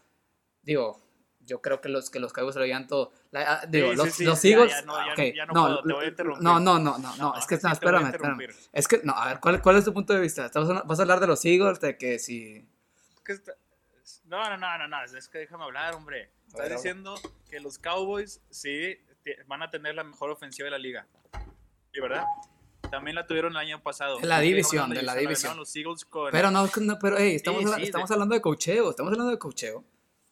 digo, 0.62 1.00
yo 1.38 1.62
creo 1.62 1.80
que 1.80 1.88
los 1.88 2.10
que 2.10 2.18
los 2.18 2.32
Cowboys 2.32 2.54
se 2.54 2.58
lo 2.58 2.66
llevan 2.66 2.88
todo. 2.88 3.12
La, 3.30 3.64
digo, 3.68 3.92
los, 3.94 4.18
los 4.18 4.44
Eagles. 4.44 4.84
no, 4.84 4.94
okay, 5.12 5.34
no, 5.34 5.46
no, 5.46 5.82
no, 5.82 6.60
no, 6.60 6.78
no, 6.80 6.98
no, 6.98 7.16
no, 7.16 7.34
es 7.36 7.46
que 7.46 7.58
no, 7.62 7.72
espérame, 7.72 8.06
espérame. 8.06 8.48
Es 8.72 8.88
que, 8.88 9.00
no, 9.04 9.12
a 9.12 9.28
ver, 9.28 9.40
¿cuál, 9.40 9.62
¿cuál 9.62 9.76
es 9.76 9.84
tu 9.84 9.92
punto 9.92 10.12
de 10.12 10.20
vista? 10.20 10.50
¿Vas 10.84 10.98
a 10.98 11.02
hablar 11.02 11.20
de 11.20 11.28
los 11.28 11.44
Eagles? 11.44 11.80
De 11.80 11.96
que 11.96 12.18
si 12.18 12.68
no, 14.24 14.48
no, 14.50 14.56
no, 14.56 14.78
no, 14.78 14.88
no, 14.88 15.04
es 15.04 15.28
que 15.28 15.38
déjame 15.38 15.64
hablar, 15.64 15.94
hombre. 15.94 16.30
Estás 16.48 16.70
diciendo 16.70 17.14
que 17.48 17.60
los 17.60 17.78
Cowboys 17.78 18.40
sí 18.50 18.98
van 19.46 19.62
a 19.62 19.70
tener 19.70 19.94
la 19.94 20.04
mejor 20.04 20.30
ofensiva 20.30 20.66
de 20.66 20.70
la 20.70 20.78
liga. 20.78 21.06
¿Y 21.92 22.00
verdad? 22.00 22.24
También 22.90 23.14
la 23.14 23.26
tuvieron 23.26 23.52
el 23.52 23.58
año 23.58 23.82
pasado. 23.82 24.18
De 24.18 24.26
la 24.26 24.40
división, 24.40 24.90
de 24.90 25.02
la 25.02 25.14
división. 25.14 25.56
Los 25.56 25.74
Eagles 25.76 26.04
con... 26.04 26.30
Pero 26.32 26.50
no, 26.50 26.68
pero 27.00 27.16
hey, 27.18 27.36
estamos, 27.36 27.64
estamos 27.78 28.10
hablando 28.10 28.34
de 28.34 28.40
cocheo, 28.40 28.90
estamos 28.90 29.12
hablando 29.12 29.30
de 29.30 29.38
cocheo. 29.38 29.84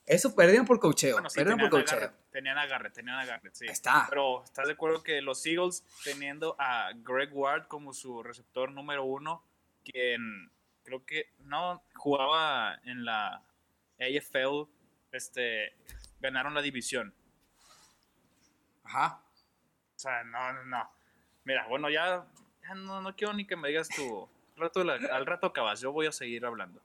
Eso 0.05 0.35
perdieron 0.35 0.67
por 0.67 0.81
cocheo. 0.81 1.17
Bueno, 1.17 1.29
perdieron 1.29 1.61
por 1.61 1.71
cocheo. 1.71 2.11
tenían 2.33 2.57
agarre, 2.57 2.91
tenían 2.91 3.19
agarre, 3.19 3.51
sí. 3.53 3.67
Está. 3.67 4.07
Pero 4.09 4.43
¿estás 4.43 4.67
de 4.67 4.73
acuerdo 4.73 5.03
que 5.03 5.21
los 5.21 5.45
Eagles 5.45 5.85
teniendo 6.03 6.57
a 6.59 6.93
Greg 6.97 7.31
Ward 7.33 7.67
como 7.69 7.93
su 7.93 8.23
receptor 8.23 8.73
número 8.73 9.05
uno, 9.05 9.45
quien 9.85 10.51
creo 10.88 11.05
que 11.05 11.33
no 11.40 11.83
jugaba 11.96 12.81
en 12.85 13.05
la 13.05 13.42
AFL, 14.01 14.66
este, 15.12 15.74
ganaron 16.18 16.55
la 16.55 16.62
división. 16.62 17.14
Ajá. 18.85 19.22
O 19.94 19.98
sea, 19.98 20.24
no, 20.24 20.53
no, 20.55 20.64
no. 20.64 20.90
Mira, 21.44 21.66
bueno, 21.68 21.90
ya, 21.90 22.27
no, 22.74 23.03
no, 23.03 23.16
quiero 23.16 23.35
ni 23.35 23.46
que 23.46 23.57
me 23.57 23.68
digas 23.68 23.88
tú. 23.88 24.29
Al 24.57 24.62
rato, 24.62 24.81
al 24.81 25.27
rato 25.27 25.46
acabas, 25.48 25.81
yo 25.81 25.92
voy 25.92 26.07
a 26.07 26.12
seguir 26.12 26.46
hablando. 26.46 26.81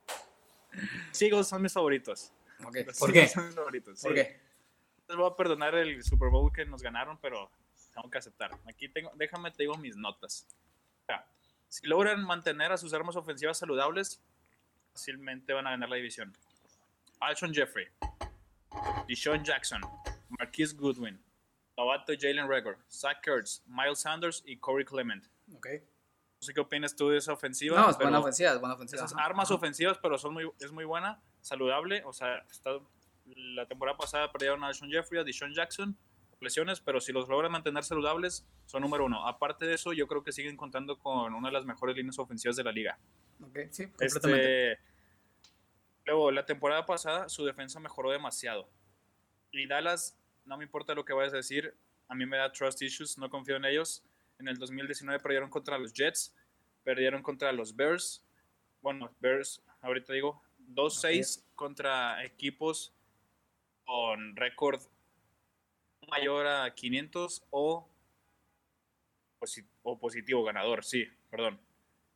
Sigos 1.12 1.48
son 1.48 1.62
mis 1.62 1.72
favoritos. 1.72 2.34
Okay. 2.66 2.86
¿Por 3.00 3.14
qué? 3.14 3.28
Son 3.28 3.46
mis 3.46 3.56
favoritos. 3.56 4.02
¿Por 4.02 4.14
qué? 4.14 4.40
Les 5.08 5.18
voy 5.18 5.30
a 5.32 5.36
perdonar 5.36 5.76
el 5.76 6.04
Super 6.04 6.30
Bowl 6.30 6.52
que 6.52 6.66
nos 6.66 6.82
ganaron, 6.82 7.18
pero 7.20 7.50
tengo 7.94 8.10
que 8.10 8.18
aceptar. 8.18 8.52
Aquí 8.68 8.90
tengo, 8.90 9.12
déjame 9.16 9.52
te 9.52 9.64
digo 9.64 9.78
mis 9.78 9.96
notas. 9.96 10.48
Si 11.74 11.88
logran 11.88 12.24
mantener 12.24 12.72
a 12.72 12.78
sus 12.78 12.94
armas 12.94 13.16
ofensivas 13.16 13.58
saludables, 13.58 14.22
fácilmente 14.92 15.54
van 15.54 15.66
a 15.66 15.72
ganar 15.72 15.90
la 15.90 15.96
división. 15.96 16.32
Alshon 17.20 17.52
Jeffrey, 17.52 17.88
Deshaun 19.08 19.44
Jackson, 19.44 19.82
Marquise 20.30 20.76
Goodwin, 20.76 21.20
novato 21.76 22.14
Jalen 22.16 22.48
Rager, 22.48 22.78
Zach 22.92 23.24
Kurtz, 23.26 23.64
Miles 23.66 24.02
Sanders 24.02 24.44
y 24.46 24.58
Corey 24.58 24.86
Clement. 24.86 25.26
Ok. 25.56 25.68
No 25.72 26.46
sé 26.46 26.54
qué 26.54 26.62
opinas 26.62 26.96
tú 26.96 27.10
de 27.10 27.18
esa 27.18 27.34
ofensiva. 27.34 27.82
No, 27.82 27.90
es 27.90 27.98
buena 27.98 28.20
ofensiva, 28.20 28.52
es 28.52 28.60
buena 28.60 28.76
ofensiva. 28.76 29.04
Esas 29.04 29.18
armas 29.18 29.50
ofensivas, 29.50 29.98
pero 29.98 30.20
son 30.20 30.36
muy, 30.36 30.52
es 30.60 30.72
muy 30.72 30.86
buena, 30.86 31.24
saludable. 31.42 32.04
O 32.06 32.14
sea, 32.14 32.46
la 33.26 33.66
temporada 33.66 33.98
pasada 33.98 34.32
perdieron 34.32 34.64
a 34.64 34.68
Alshon 34.68 34.92
Jeffrey, 34.92 35.20
a 35.20 35.24
Deshaun 35.24 35.56
Jackson, 35.56 35.98
lesiones, 36.44 36.82
pero 36.82 37.02
si 37.02 37.12
los 37.12 37.28
logran 37.28 37.52
mantener 37.52 37.84
saludables, 37.84 38.46
son 38.66 38.82
número 38.82 39.06
uno. 39.06 39.28
Aparte 39.28 39.66
de 39.66 39.76
eso, 39.76 39.94
yo 39.94 40.08
creo 40.08 40.24
que 40.24 40.32
siguen 40.32 40.58
contando 40.58 41.00
con 41.00 41.34
una 41.34 41.48
de 41.48 41.54
las 41.54 41.66
mejores 41.66 41.96
líneas 41.96 42.20
ofensivas 42.20 42.56
de 42.56 42.64
la 42.64 42.72
liga. 42.72 43.00
Ok, 43.42 43.60
sí, 43.72 43.88
este. 44.00 44.78
Luego, 46.06 46.32
la 46.32 46.46
temporada 46.46 46.86
pasada 46.86 47.30
su 47.30 47.46
defensa 47.46 47.80
mejoró 47.80 48.12
demasiado. 48.12 48.70
Y 49.52 49.68
Dallas, 49.68 50.18
no 50.46 50.58
me 50.58 50.66
importa 50.66 50.94
lo 50.94 51.06
que 51.06 51.14
vayas 51.14 51.34
a 51.34 51.38
decir, 51.38 51.74
a 52.10 52.16
mí 52.16 52.26
me 52.26 52.38
da 52.38 52.52
trust 52.52 52.82
issues, 52.82 53.18
no 53.18 53.30
confío 53.30 53.56
en 53.56 53.66
ellos. 53.66 54.04
En 54.40 54.48
el 54.48 54.58
2019 54.58 55.20
perdieron 55.20 55.50
contra 55.50 55.78
los 55.78 55.94
Jets, 55.94 56.36
perdieron 56.84 57.22
contra 57.22 57.52
los 57.52 57.76
Bears. 57.76 58.26
Bueno, 58.82 59.16
Bears, 59.20 59.64
ahorita 59.82 60.12
digo, 60.12 60.44
2-6 60.74 61.44
contra 61.56 62.24
equipos 62.26 62.94
con 63.86 64.36
récord 64.36 64.82
mayor 66.14 66.46
a 66.48 66.74
500 66.74 67.44
o, 67.50 67.90
positivo 70.00 70.44
ganador, 70.44 70.84
sí, 70.84 71.06
perdón. 71.30 71.60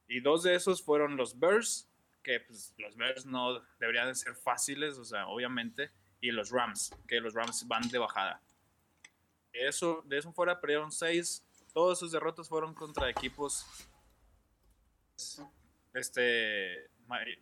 Y 0.07 0.21
dos 0.21 0.43
de 0.43 0.55
esos 0.55 0.81
fueron 0.81 1.17
los 1.17 1.37
Bears 1.37 1.89
que 2.23 2.39
pues, 2.41 2.73
los 2.77 2.95
Bears 2.95 3.25
no 3.25 3.61
deberían 3.79 4.07
de 4.07 4.15
ser 4.15 4.35
fáciles, 4.35 4.97
o 4.97 5.05
sea, 5.05 5.27
obviamente, 5.27 5.91
y 6.21 6.31
los 6.31 6.51
Rams, 6.51 6.91
que 7.07 7.19
los 7.19 7.33
Rams 7.33 7.67
van 7.67 7.87
de 7.89 7.97
bajada. 7.97 8.41
Eso, 9.51 10.03
de 10.05 10.17
eso 10.17 10.31
fuera, 10.33 10.59
perdieron 10.59 10.91
seis. 10.91 11.43
Todos 11.73 11.99
sus 11.99 12.11
derrotas 12.11 12.49
fueron 12.49 12.73
contra 12.73 13.09
equipos 13.09 13.65
este, 15.93 16.89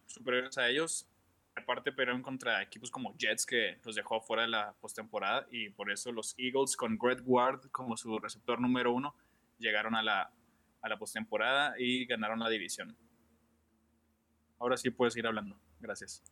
superiores 0.05 0.57
a 0.57 0.69
ellos. 0.69 1.07
Aparte, 1.55 1.91
perdieron 1.93 2.21
contra 2.21 2.61
equipos 2.61 2.91
como 2.91 3.15
Jets, 3.17 3.45
que 3.45 3.79
los 3.83 3.95
dejó 3.95 4.19
fuera 4.21 4.43
de 4.43 4.49
la 4.49 4.73
postemporada. 4.73 5.47
Y 5.49 5.69
por 5.69 5.89
eso 5.89 6.11
los 6.11 6.35
Eagles, 6.37 6.75
con 6.75 6.97
Greg 6.97 7.21
Ward 7.25 7.69
como 7.71 7.95
su 7.95 8.19
receptor 8.19 8.59
número 8.59 8.93
uno, 8.93 9.15
llegaron 9.57 9.95
a 9.95 10.03
la, 10.03 10.31
a 10.81 10.89
la 10.89 10.97
postemporada 10.97 11.75
y 11.79 12.05
ganaron 12.05 12.39
la 12.39 12.49
división. 12.49 12.95
Ahora 14.59 14.75
sí 14.77 14.89
puedes 14.89 15.15
ir 15.15 15.25
hablando. 15.27 15.57
Gracias. 15.79 16.23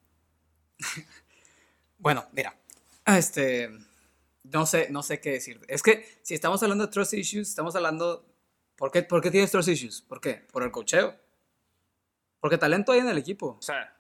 bueno, 1.97 2.27
mira. 2.33 2.55
Este. 3.05 3.69
no 4.43 4.65
sé, 4.65 4.89
no 4.91 5.03
sé 5.03 5.21
qué 5.21 5.31
decir. 5.31 5.61
Es 5.67 5.81
que 5.81 6.05
si 6.21 6.33
estamos 6.33 6.61
hablando 6.63 6.85
de 6.85 6.91
trust 6.91 7.13
issues, 7.13 7.49
estamos 7.49 7.75
hablando... 7.75 8.29
¿Por 8.75 8.91
qué, 8.91 9.03
¿Por 9.03 9.21
qué 9.21 9.31
tienes 9.31 9.51
trust 9.51 9.69
issues? 9.69 10.01
¿Por 10.01 10.19
qué? 10.19 10.45
Por 10.51 10.63
el 10.63 10.71
cocheo. 10.71 11.15
Porque 12.39 12.57
talento 12.57 12.91
hay 12.91 12.99
en 12.99 13.07
el 13.07 13.17
equipo. 13.17 13.57
O 13.59 13.61
sea, 13.61 13.97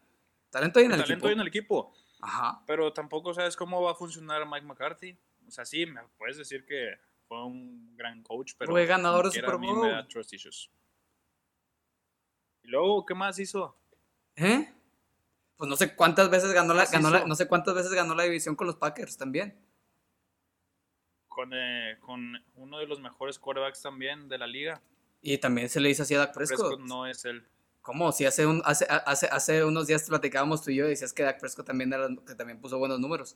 talento 0.53 0.79
hay 0.79 0.85
en 0.85 0.91
el, 0.91 1.01
talento 1.01 1.13
equipo. 1.13 1.27
hay 1.27 1.33
en 1.33 1.39
el 1.41 1.47
equipo. 1.47 1.93
Ajá. 2.21 2.63
Pero 2.65 2.93
tampoco 2.93 3.33
sabes 3.33 3.57
cómo 3.57 3.81
va 3.81 3.91
a 3.91 3.95
funcionar 3.95 4.47
Mike 4.47 4.65
McCarthy. 4.65 5.17
O 5.45 5.51
sea, 5.51 5.65
sí, 5.65 5.85
me 5.85 6.01
puedes 6.17 6.37
decir 6.37 6.65
que 6.65 6.93
fue 7.27 7.43
un 7.43 7.95
gran 7.97 8.23
coach, 8.23 8.53
pero. 8.57 8.71
Fue 8.71 8.85
ganador 8.85 9.25
de 9.25 9.39
Super 9.39 9.57
Bowl. 9.57 9.81
me 9.81 9.91
da 9.91 10.07
trust 10.07 10.33
issues. 10.33 10.71
Y 12.63 12.69
luego, 12.69 13.05
¿qué 13.05 13.13
más 13.13 13.37
hizo? 13.39 13.77
¿Eh? 14.37 14.73
Pues 15.57 15.69
no 15.69 15.75
sé 15.75 15.95
cuántas 15.95 16.29
veces 16.29 16.53
ganó 16.53 16.73
la, 16.73 16.85
ganó 16.85 17.25
no 17.25 17.35
sé 17.35 17.47
cuántas 17.47 17.75
veces 17.75 17.91
ganó 17.91 18.15
la 18.15 18.23
división 18.23 18.55
con 18.55 18.67
los 18.67 18.77
Packers 18.77 19.17
también. 19.17 19.59
Con, 21.27 21.51
eh, 21.53 21.97
con 21.99 22.41
uno 22.55 22.77
de 22.77 22.87
los 22.87 23.01
mejores 23.01 23.39
quarterbacks 23.39 23.81
también 23.81 24.29
de 24.29 24.37
la 24.37 24.47
liga. 24.47 24.81
Y 25.21 25.37
también 25.39 25.69
se 25.69 25.79
le 25.79 25.89
hizo 25.89 26.03
así 26.03 26.15
a 26.15 26.19
Dak 26.19 26.33
Prescott. 26.33 26.67
Prescott 26.67 26.87
no 26.87 27.05
es 27.05 27.25
él. 27.25 27.45
¿Cómo? 27.83 28.11
Si 28.13 28.25
hace, 28.25 28.45
un, 28.47 28.61
hace, 28.65 28.87
hace, 28.89 29.27
hace 29.27 29.63
unos 29.63 29.85
días 29.87 30.03
platicábamos 30.07 30.63
tú 30.63 30.71
y 30.71 30.77
yo 30.77 30.85
y 30.85 30.89
decías 30.89 31.13
que 31.13 31.21
Dak 31.23 31.39
Prescott 31.39 31.67
también, 31.67 31.93
era, 31.93 32.07
que 32.25 32.33
también 32.33 32.59
puso 32.59 32.79
buenos 32.79 32.99
números. 32.99 33.35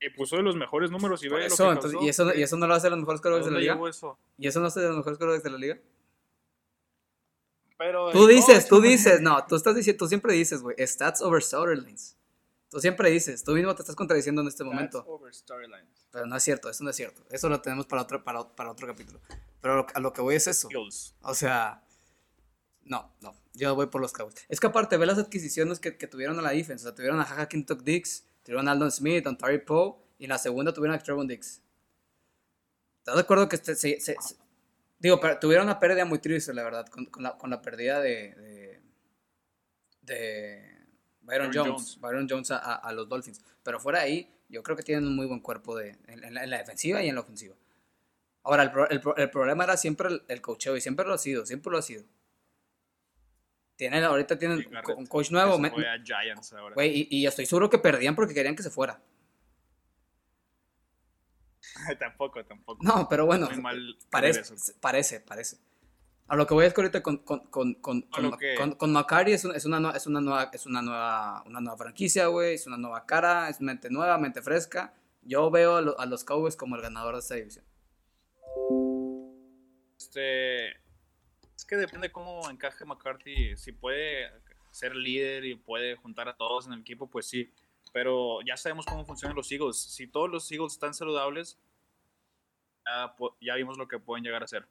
Y 0.00 0.10
puso 0.10 0.36
de 0.36 0.42
los 0.42 0.56
mejores 0.56 0.90
números 0.90 1.22
y 1.22 1.28
ve 1.28 1.38
lo 1.38 1.46
eso, 1.46 1.64
que 1.64 1.70
entonces, 1.70 1.92
causó. 1.92 2.04
¿y, 2.04 2.08
eso, 2.10 2.34
¿Y 2.34 2.42
eso 2.42 2.56
no 2.58 2.66
lo 2.66 2.74
hace 2.74 2.90
los 2.90 2.98
mejores 2.98 3.20
¿A 3.20 3.22
quarterbacks 3.22 3.46
de 3.46 3.52
la 3.52 3.58
liga? 3.60 3.88
eso? 3.88 4.18
¿Y 4.36 4.48
eso 4.48 4.60
no 4.60 4.66
hace 4.66 4.80
los 4.82 4.96
mejores 4.96 5.16
quarterbacks 5.16 5.44
de 5.44 5.50
la 5.50 5.58
liga? 5.58 5.78
Pero 7.78 8.10
Tú 8.12 8.28
el 8.28 8.34
dices, 8.36 8.68
tú 8.68 8.80
dices, 8.80 9.20
no, 9.20 9.44
tú 9.46 9.56
estás 9.56 9.74
diciendo, 9.74 9.98
tú 9.98 10.08
siempre 10.08 10.32
dices, 10.34 10.60
güey, 10.60 10.76
stats 10.86 11.22
over 11.22 11.42
storylines. 11.42 12.16
Tú 12.68 12.80
siempre 12.80 13.10
dices, 13.10 13.44
tú 13.44 13.52
mismo 13.52 13.74
te 13.74 13.82
estás 13.82 13.96
contradiciendo 13.96 14.42
en 14.42 14.48
este 14.48 14.64
momento. 14.64 15.04
over 15.06 15.32
storylines. 15.32 16.08
Pero 16.10 16.26
no 16.26 16.36
es 16.36 16.42
cierto, 16.42 16.68
eso 16.68 16.82
no 16.84 16.90
es 16.90 16.96
cierto. 16.96 17.22
Eso 17.30 17.48
lo 17.48 17.60
tenemos 17.60 17.86
para 17.86 18.02
otro, 18.02 18.22
para, 18.22 18.44
para 18.48 18.70
otro 18.72 18.86
capítulo. 18.86 19.20
Pero 19.60 19.76
lo- 19.76 19.86
a 19.94 20.00
lo 20.00 20.12
que 20.12 20.20
voy 20.20 20.34
es 20.34 20.46
eso. 20.48 20.68
O 21.22 21.34
sea, 21.34 21.82
no, 22.84 23.12
no. 23.20 23.34
Yo 23.54 23.74
voy 23.74 23.86
por 23.86 24.00
los 24.00 24.12
Cowboys. 24.12 24.34
Es 24.48 24.60
que 24.60 24.66
aparte, 24.66 24.96
ve 24.96 25.06
las 25.06 25.18
adquisiciones 25.18 25.78
que, 25.80 25.96
que 25.96 26.06
tuvieron 26.06 26.38
a 26.38 26.42
la 26.42 26.50
defense. 26.50 26.82
O 26.84 26.88
sea, 26.88 26.94
tuvieron 26.94 27.20
a 27.20 27.24
Jaja 27.24 27.48
Kintock 27.48 27.82
Dix, 27.82 28.24
tuvieron 28.42 28.68
a 28.68 28.72
Aldon 28.72 28.90
Smith, 28.90 29.26
a 29.26 29.36
Terry 29.36 29.58
Poe, 29.58 29.94
y 30.18 30.24
en 30.24 30.30
la 30.30 30.38
segunda 30.38 30.72
tuvieron 30.72 30.96
a 30.96 31.02
Trevon 31.02 31.26
Dix. 31.28 31.60
¿Estás 32.98 33.14
de 33.16 33.20
acuerdo 33.22 33.48
que 33.48 33.56
este- 33.56 33.74
se, 33.76 34.00
se- 34.00 34.16
se- 34.20 34.36
digo, 34.98 35.20
pero 35.20 35.38
tuvieron 35.38 35.66
una 35.66 35.78
pérdida 35.78 36.04
muy 36.04 36.18
triste, 36.18 36.52
la 36.54 36.62
verdad, 36.62 36.86
con, 36.86 37.06
con 37.06 37.22
la, 37.22 37.36
con 37.36 37.50
la 37.50 37.60
pérdida 37.62 38.00
de, 38.00 38.34
de, 38.34 38.82
de 40.02 40.70
Byron, 41.22 41.48
Byron 41.50 41.52
Jones, 41.54 41.72
Jones. 41.82 42.00
Byron 42.00 42.26
Jones 42.28 42.50
a, 42.50 42.74
a- 42.76 42.92
los 42.92 43.08
Dolphins. 43.08 43.40
Pero 43.62 43.80
fuera 43.80 44.00
de 44.00 44.04
ahí, 44.06 44.34
yo 44.48 44.62
creo 44.62 44.76
que 44.76 44.82
tienen 44.82 45.06
un 45.06 45.16
muy 45.16 45.26
buen 45.26 45.40
cuerpo 45.40 45.76
de, 45.76 45.90
en, 46.06 46.24
en 46.24 46.34
la, 46.34 46.44
en 46.44 46.50
la 46.50 46.58
defensiva 46.58 47.02
y 47.02 47.08
en 47.08 47.14
la 47.14 47.20
ofensiva. 47.22 47.54
Ahora, 48.42 48.62
el, 48.62 48.70
pro- 48.70 48.88
el 48.90 49.00
el 49.16 49.30
problema 49.30 49.64
era 49.64 49.76
siempre 49.76 50.08
el, 50.08 50.22
el 50.28 50.40
coacheo, 50.42 50.76
y 50.76 50.80
siempre 50.80 51.06
lo 51.06 51.14
ha 51.14 51.18
sido, 51.18 51.46
siempre 51.46 51.70
lo 51.72 51.78
ha 51.78 51.82
sido. 51.82 52.04
Tienen, 53.76 54.04
ahorita 54.04 54.38
tienen 54.38 54.58
Sí, 54.60 54.68
un 54.96 55.06
coach 55.06 55.30
nuevo, 55.32 55.58
me- 55.58 55.70
fue 55.70 55.88
a 55.88 55.96
Giants 56.02 56.52
ahora. 56.52 56.74
güey, 56.74 57.08
y, 57.10 57.18
y 57.18 57.26
estoy 57.26 57.44
seguro 57.46 57.68
que 57.68 57.78
perdían 57.78 58.14
porque 58.14 58.32
querían 58.34 58.54
que 58.54 58.62
se 58.62 58.70
fuera. 58.70 59.00
tampoco, 61.98 62.44
tampoco. 62.44 62.84
No, 62.84 63.08
pero 63.08 63.26
bueno, 63.26 63.48
parece, 64.10 64.42
parece, 64.80 65.20
parece. 65.20 65.58
A 66.26 66.36
lo 66.36 66.46
que 66.46 66.54
voy 66.54 66.64
es 66.66 66.72
que 66.72 66.80
ahorita 66.80 67.02
con, 67.02 67.18
con, 67.18 67.40
con, 67.48 67.74
con, 67.74 68.06
A 68.10 68.14
con, 68.14 68.22
lo 68.24 68.30
Ma- 68.30 68.38
que- 68.38 68.54
con- 68.54 68.72
con 68.76 68.92
Macari 68.92 69.32
es, 69.32 69.44
un- 69.44 69.54
es, 69.54 69.64
una, 69.66 69.78
nue- 69.80 69.94
es, 69.96 70.06
una 70.06 70.20
nueva, 70.20 70.50
es 70.52 70.64
una 70.66 70.80
nueva, 70.80 71.42
una 71.44 71.60
nueva 71.60 71.76
franquicia, 71.76 72.28
güey, 72.28 72.54
es 72.54 72.66
una 72.66 72.78
nueva 72.78 73.04
cara, 73.04 73.48
es 73.50 73.60
mente 73.60 73.90
nueva, 73.90 74.16
mente 74.18 74.40
fresca. 74.40 74.94
Yo 75.22 75.50
veo 75.50 75.76
a, 75.76 75.80
lo- 75.82 75.98
a 76.00 76.06
los 76.06 76.24
Cowboys 76.24 76.56
como 76.56 76.76
el 76.76 76.82
ganador 76.82 77.14
de 77.14 77.20
esta 77.20 77.34
división. 77.34 77.64
Este, 79.98 80.74
es 81.56 81.64
que 81.64 81.76
depende 81.76 82.10
cómo 82.10 82.48
encaje 82.50 82.84
McCarthy. 82.84 83.56
Si 83.56 83.72
puede 83.72 84.30
ser 84.70 84.94
líder 84.96 85.44
y 85.44 85.54
puede 85.54 85.96
juntar 85.96 86.28
a 86.28 86.36
todos 86.36 86.66
en 86.66 86.72
el 86.72 86.80
equipo, 86.80 87.08
pues 87.08 87.26
sí. 87.26 87.50
Pero 87.92 88.40
ya 88.42 88.56
sabemos 88.56 88.86
cómo 88.86 89.04
funcionan 89.04 89.36
los 89.36 89.50
Eagles. 89.52 89.76
Si 89.76 90.06
todos 90.06 90.28
los 90.28 90.50
Eagles 90.50 90.72
están 90.72 90.94
saludables, 90.94 91.58
ya, 92.84 93.14
ya 93.40 93.54
vimos 93.54 93.78
lo 93.78 93.86
que 93.86 93.98
pueden 93.98 94.24
llegar 94.24 94.42
a 94.42 94.46
hacer. 94.46 94.66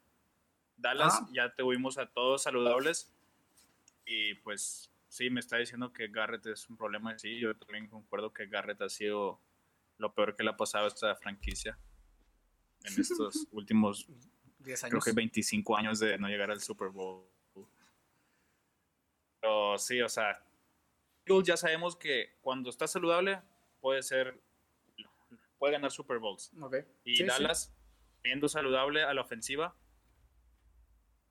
Dallas 0.75 1.19
Ah. 1.21 1.29
ya 1.31 1.53
tuvimos 1.55 1.97
a 1.97 2.07
todos 2.07 2.43
saludables 2.43 3.11
y 4.05 4.33
pues 4.35 4.91
sí, 5.07 5.29
me 5.29 5.39
está 5.39 5.57
diciendo 5.57 5.93
que 5.93 6.07
Garrett 6.07 6.45
es 6.47 6.69
un 6.69 6.75
problema. 6.75 7.17
Sí, 7.17 7.39
yo 7.39 7.55
también 7.55 7.87
concuerdo 7.87 8.33
que 8.33 8.47
Garrett 8.47 8.81
ha 8.81 8.89
sido 8.89 9.39
lo 9.99 10.13
peor 10.13 10.35
que 10.35 10.43
le 10.43 10.49
ha 10.49 10.57
pasado 10.57 10.85
a 10.85 10.87
esta 10.89 11.15
franquicia 11.15 11.77
en 12.83 12.93
estos 12.99 13.47
últimos 13.51 14.07
10 14.63 14.79
creo 14.81 14.91
años. 14.93 15.05
que 15.05 15.11
25 15.11 15.77
años 15.77 15.99
de 15.99 16.17
no 16.17 16.27
llegar 16.27 16.51
al 16.51 16.61
Super 16.61 16.89
Bowl. 16.89 17.25
Pero 19.41 19.77
sí, 19.77 20.01
o 20.01 20.09
sea, 20.09 20.41
ya 21.43 21.57
sabemos 21.57 21.95
que 21.95 22.35
cuando 22.41 22.69
está 22.69 22.87
saludable 22.87 23.41
puede 23.81 24.01
ser, 24.03 24.39
puede 25.57 25.73
ganar 25.73 25.91
Super 25.91 26.19
Bowls. 26.19 26.51
Ok. 26.61 26.75
Y 27.03 27.17
Sí, 27.17 27.23
sí. 27.23 27.23
Dallas, 27.25 27.73
viendo 28.23 28.47
saludable 28.47 29.03
a 29.03 29.13
la 29.13 29.21
ofensiva, 29.21 29.75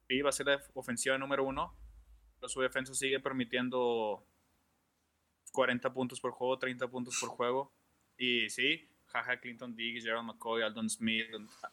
sí 0.09 0.21
va 0.21 0.29
a 0.29 0.33
ser 0.33 0.47
la 0.47 0.63
ofensiva 0.75 1.17
número 1.17 1.45
uno, 1.45 1.75
pero 2.39 2.49
su 2.49 2.61
defensa 2.61 2.93
sigue 2.95 3.19
permitiendo 3.21 4.27
40 5.53 5.93
puntos 5.93 6.21
por 6.21 6.33
juego, 6.33 6.59
30 6.59 6.89
puntos 6.89 7.19
por 7.19 7.31
juego. 7.31 7.73
Y 8.19 8.51
sí, 8.51 8.89
Jaja 9.13 9.37
Clinton 9.39 9.75
Diggs, 9.77 10.05
Gerald 10.05 10.25
McCoy, 10.27 10.63
Aldon 10.63 10.89
Smith. 10.91 11.27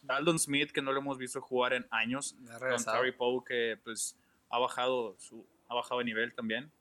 Aldon 0.07 0.37
Smith, 0.39 0.71
que 0.71 0.81
no 0.81 0.91
lo 0.91 0.99
hemos 0.99 1.17
visto 1.17 1.41
jugar 1.41 1.73
en 1.73 1.85
años. 1.91 2.35
Con. 2.83 2.93
Terry 2.93 3.11
Poe, 3.13 3.43
que 3.45 3.77
pues 3.83 4.17
ha 4.49 4.59
bajado, 4.59 5.15
su, 5.19 5.45
ha 5.67 5.75
bajado 5.75 5.99
de 5.99 6.05
nivel 6.05 6.33
también. 6.33 6.71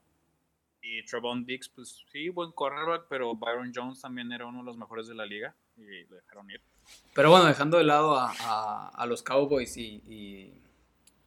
Y 0.82 1.04
Trevon 1.04 1.44
Diggs, 1.44 1.68
pues 1.68 2.04
sí, 2.12 2.28
buen 2.28 2.52
cornerback, 2.52 3.06
pero 3.08 3.34
Byron 3.34 3.72
Jones 3.74 4.00
también 4.00 4.30
era 4.32 4.46
uno 4.46 4.58
de 4.58 4.64
los 4.64 4.76
mejores 4.76 5.06
de 5.08 5.14
la 5.14 5.26
liga 5.26 5.54
y 5.76 6.04
lo 6.04 6.16
dejaron 6.16 6.50
ir. 6.50 6.60
Pero 7.14 7.30
bueno, 7.30 7.46
dejando 7.46 7.76
de 7.78 7.84
lado 7.84 8.16
a, 8.16 8.32
a- 8.40 8.88
a 8.88 9.06
los 9.06 9.22
Cowboys 9.22 9.76
y, 9.76 10.02
y- 10.06 10.62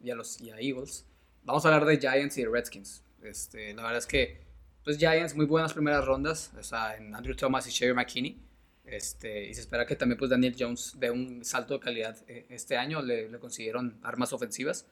y 0.04 0.10
a 0.10 0.16
los 0.16 0.40
y 0.42 0.50
a 0.50 0.58
Eagles, 0.60 1.06
vamos 1.44 1.64
a 1.66 1.68
hablar 1.68 1.86
de 1.86 1.98
Giants 2.00 2.38
y 2.38 2.44
de 2.44 2.50
Redskins. 2.50 3.04
Este, 3.22 3.74
la 3.76 3.84
verdad 3.84 4.00
es 4.00 4.08
que, 4.08 4.42
pues 4.84 4.98
Giants, 4.98 5.36
muy 5.36 5.46
buenas 5.46 5.74
primeras 5.74 6.06
rondas, 6.06 6.52
o 6.58 6.64
sea, 6.64 6.96
en 6.96 7.14
Andrew 7.14 7.36
Thomas 7.36 7.68
y 7.68 7.72
Sherry 7.72 7.94
McKinney. 7.94 8.40
Este, 8.92 9.48
y 9.48 9.54
se 9.54 9.62
espera 9.62 9.86
que 9.86 9.96
también 9.96 10.20
pues 10.20 10.30
Daniel 10.30 10.54
Jones 10.60 10.96
dé 10.98 11.10
un 11.10 11.46
salto 11.46 11.76
de 11.76 11.80
calidad 11.80 12.18
eh, 12.28 12.46
este 12.50 12.76
año, 12.76 13.02
le, 13.02 13.30
le 13.30 13.40
consiguieron 13.40 13.98
armas 14.04 14.34
ofensivas. 14.34 14.86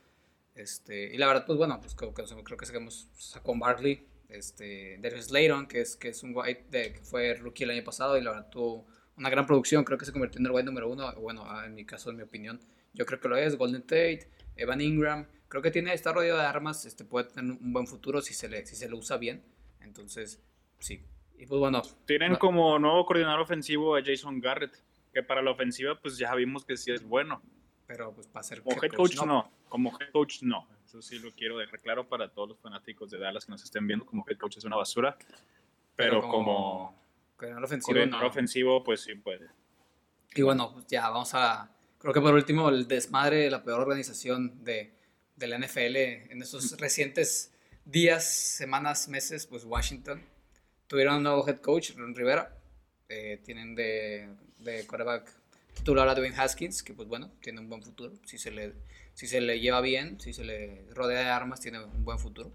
Este, 0.56 1.14
y 1.14 1.18
la 1.18 1.28
verdad, 1.28 1.46
pues 1.46 1.58
bueno, 1.58 1.82
pues 1.82 1.96
creo 1.96 2.14
creo 2.14 2.58
que 2.58 2.66
sacamos 2.66 3.10
Saquon 3.18 3.60
Barkley, 3.60 4.08
este, 4.30 4.98
Darius 5.02 5.26
Slayton, 5.26 5.68
que 5.68 5.82
es, 5.82 5.98
que 5.98 6.10
es 6.10 6.24
un 6.24 6.32
white 6.34 6.66
de, 6.72 6.94
que 6.94 7.02
fue 7.02 7.34
rookie 7.34 7.66
el 7.66 7.72
año 7.72 7.84
pasado 7.84 8.18
y 8.18 8.22
la 8.22 8.32
verdad 8.32 8.50
tuvo 8.50 8.86
una 9.18 9.30
gran 9.30 9.46
producción, 9.46 9.84
creo 9.84 9.98
que 9.98 10.06
se 10.06 10.14
convirtió 10.14 10.40
en 10.40 10.46
el 10.46 10.52
wide 10.54 10.64
número 10.64 10.90
uno, 10.90 11.14
bueno, 11.16 11.44
ah, 11.46 11.66
en 11.66 11.76
mi 11.76 11.86
caso, 11.86 12.10
en 12.10 12.16
mi 12.16 12.24
opinión, 12.24 12.62
yo 12.94 13.06
creo 13.06 13.20
que 13.20 13.28
lo 13.28 13.36
es, 13.36 13.58
Golden 13.58 13.82
Tate, 13.82 14.30
Evan 14.56 14.80
Ingram, 14.80 15.28
creo 15.50 15.62
que 15.62 15.72
tiene, 15.72 15.94
está 15.94 16.14
rodeado 16.14 16.40
de 16.40 16.46
armas, 16.46 16.86
este, 16.86 17.04
puede 17.04 17.30
tener 17.30 17.52
un 17.52 17.74
buen 17.74 17.86
futuro 17.86 18.22
si 18.22 18.34
se 18.34 18.48
le, 18.48 18.66
si 18.66 18.78
se 18.78 18.88
lo 18.88 18.98
usa 18.98 19.18
bien, 19.18 19.44
entonces, 19.82 20.40
sí, 20.80 21.04
y 21.40 21.46
pues 21.46 21.60
bueno, 21.60 21.82
Tienen 22.06 22.34
No. 22.34 22.40
como 22.40 22.78
nuevo 22.78 23.06
coordinador 23.06 23.40
ofensivo 23.40 23.96
a 23.96 24.02
Jason 24.04 24.40
Garrett, 24.42 24.76
que 25.14 25.24
para 25.24 25.42
la 25.42 25.52
ofensiva 25.52 26.00
pues 26.00 26.18
ya 26.18 26.36
vimos 26.36 26.66
que 26.66 26.76
sí 26.78 26.92
es 26.92 27.04
bueno. 27.04 27.42
pero 27.88 28.14
pues 28.14 28.28
para 28.28 28.44
ser 28.44 28.62
Como 28.62 28.84
head 28.84 28.92
coach 28.92 29.16
no, 29.26 29.52
como 29.68 29.90
head 30.00 30.12
coach 30.12 30.44
no. 30.44 30.68
Eso 30.86 31.02
sí 31.02 31.18
lo 31.20 31.32
quiero 31.32 31.58
dejar 31.58 31.80
claro 31.80 32.08
para 32.08 32.30
todos 32.32 32.50
los 32.50 32.60
fanáticos 32.60 33.10
de 33.10 33.18
Dallas 33.18 33.46
que 33.46 33.52
nos 33.52 33.64
estén 33.64 33.88
viendo, 33.88 34.06
como 34.06 34.24
head 34.28 34.38
coach 34.38 34.58
es 34.58 34.64
una 34.66 34.76
basura, 34.76 35.18
pero, 35.96 36.22
como, 36.22 36.96
coordinador 37.36 37.66
ofensivo, 37.66 37.94
coordinador 37.96 38.24
no. 38.26 38.30
ofensivo 38.30 38.84
pues 38.84 39.02
sí 39.02 39.16
puede. 39.16 39.48
Y 40.36 40.42
bueno, 40.44 40.72
pues 40.74 40.86
ya 40.88 41.10
vamos 41.10 41.34
a. 41.34 41.72
Creo 41.98 42.14
que 42.14 42.22
por 42.22 42.34
último, 42.34 42.70
el 42.70 42.88
desmadre 42.88 43.38
de 43.38 43.50
la 43.50 43.64
peor 43.64 43.82
organización 43.82 44.64
de, 44.64 44.94
de 45.36 45.48
la 45.48 45.58
NFL 45.58 45.96
en 46.32 46.42
esos 46.42 46.78
recientes 46.80 47.54
días, 47.86 48.24
semanas, 48.26 49.10
meses, 49.10 49.48
pues 49.48 49.64
Washington. 49.66 50.22
Tuvieron 50.90 51.18
un 51.18 51.24
nuevo 51.24 51.48
head 51.48 51.60
coach, 51.60 51.92
Ron 51.96 52.16
Rivera. 52.16 52.52
Eh, 53.10 53.40
tienen 53.46 53.76
de, 53.76 54.28
de 54.58 54.88
quarterback 54.88 55.32
titular 55.76 56.10
a 56.10 56.16
Dwayne 56.16 56.36
Haskins, 56.36 56.82
que 56.82 56.96
pues 56.96 57.08
bueno, 57.08 57.30
tiene 57.42 57.60
un 57.60 57.70
buen 57.70 57.84
futuro. 57.84 58.16
Si 58.26 58.40
se 58.40 58.50
le, 58.50 58.74
si 59.14 59.28
se 59.28 59.40
le 59.40 59.60
lleva 59.60 59.82
bien, 59.82 60.20
si 60.20 60.34
se 60.34 60.44
le 60.44 60.88
rodea 60.96 61.20
de 61.20 61.28
armas, 61.28 61.60
tiene 61.60 61.80
un 61.80 62.04
buen 62.04 62.18
futuro. 62.18 62.52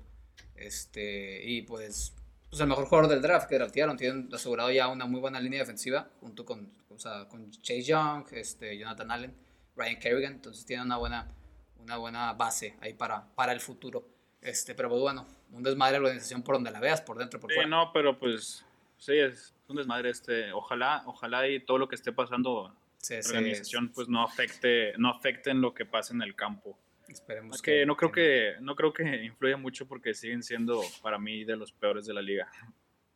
Este, 0.57 1.45
y 1.45 1.63
pues, 1.63 2.13
pues 2.51 2.61
el 2.61 2.67
mejor 2.67 2.87
jugador 2.87 3.09
del 3.09 3.23
draft 3.23 3.49
que 3.49 3.55
draftearon, 3.55 3.97
tienen 3.97 4.29
asegurado 4.35 4.73
ya 4.73 4.89
una 4.89 5.07
muy 5.07 5.21
buena 5.21 5.39
línea 5.39 5.61
defensiva, 5.61 6.11
junto 6.21 6.45
con, 6.45 6.73
o 6.91 6.99
sea, 6.99 7.29
con 7.29 7.53
Chase 7.53 7.85
Young, 7.85 8.27
este, 8.33 8.77
Jonathan 8.77 9.13
Allen, 9.13 9.35
Ryan 9.77 9.99
Kerrigan, 10.01 10.33
entonces 10.33 10.67
tienen 10.67 10.87
una 10.87 10.97
buena, 10.97 11.33
una 11.79 11.99
buena 11.99 12.33
base 12.33 12.75
ahí 12.81 12.95
para, 12.95 13.33
para 13.37 13.53
el 13.53 13.61
futuro. 13.61 14.09
Este, 14.43 14.75
pero 14.75 14.89
pues 14.89 15.01
bueno, 15.01 15.25
un 15.53 15.63
desmadre 15.63 15.95
de 15.95 15.99
la 16.01 16.05
organización 16.07 16.43
por 16.43 16.57
donde 16.57 16.71
la 16.71 16.81
veas, 16.81 17.01
por 17.01 17.19
dentro, 17.19 17.39
por 17.41 17.51
Sí, 17.51 17.55
fuera. 17.57 17.69
no, 17.69 17.91
pero 17.93 18.19
pues 18.19 18.65
Sí, 18.99 19.13
es 19.19 19.55
un 19.69 19.77
desmadre 19.77 20.11
este. 20.11 20.53
Ojalá, 20.53 21.03
ojalá 21.07 21.47
y 21.49 21.61
todo 21.61 21.79
lo 21.79 21.89
que 21.89 21.95
esté 21.95 22.13
pasando 22.13 22.75
Sí, 22.99 23.15
la 23.17 23.23
sí, 23.23 23.37
organización 23.37 23.91
pues 23.91 24.09
no 24.09 24.23
afecte, 24.23 24.95
no 24.97 25.11
afecte 25.11 25.51
en 25.51 25.61
lo 25.61 25.75
que 25.75 25.85
pasa 25.85 26.15
en 26.15 26.23
el 26.23 26.35
campo. 26.35 26.79
Esperemos 27.09 27.57
Es 27.57 27.63
que 27.63 27.85
no 27.85 27.97
creo 27.97 28.11
que, 28.11 28.55
no 28.61 28.75
creo 28.75 28.93
que 28.95 29.25
influya 29.25 29.59
mucho 29.59 29.87
porque 29.87 30.15
siguen 30.15 30.43
siendo 30.43 30.81
para 31.03 31.19
mí 31.19 31.45
de 31.45 31.57
los 31.57 31.71
peores 31.73 32.07
de 32.07 32.15
la 32.15 32.23
liga. 32.23 32.49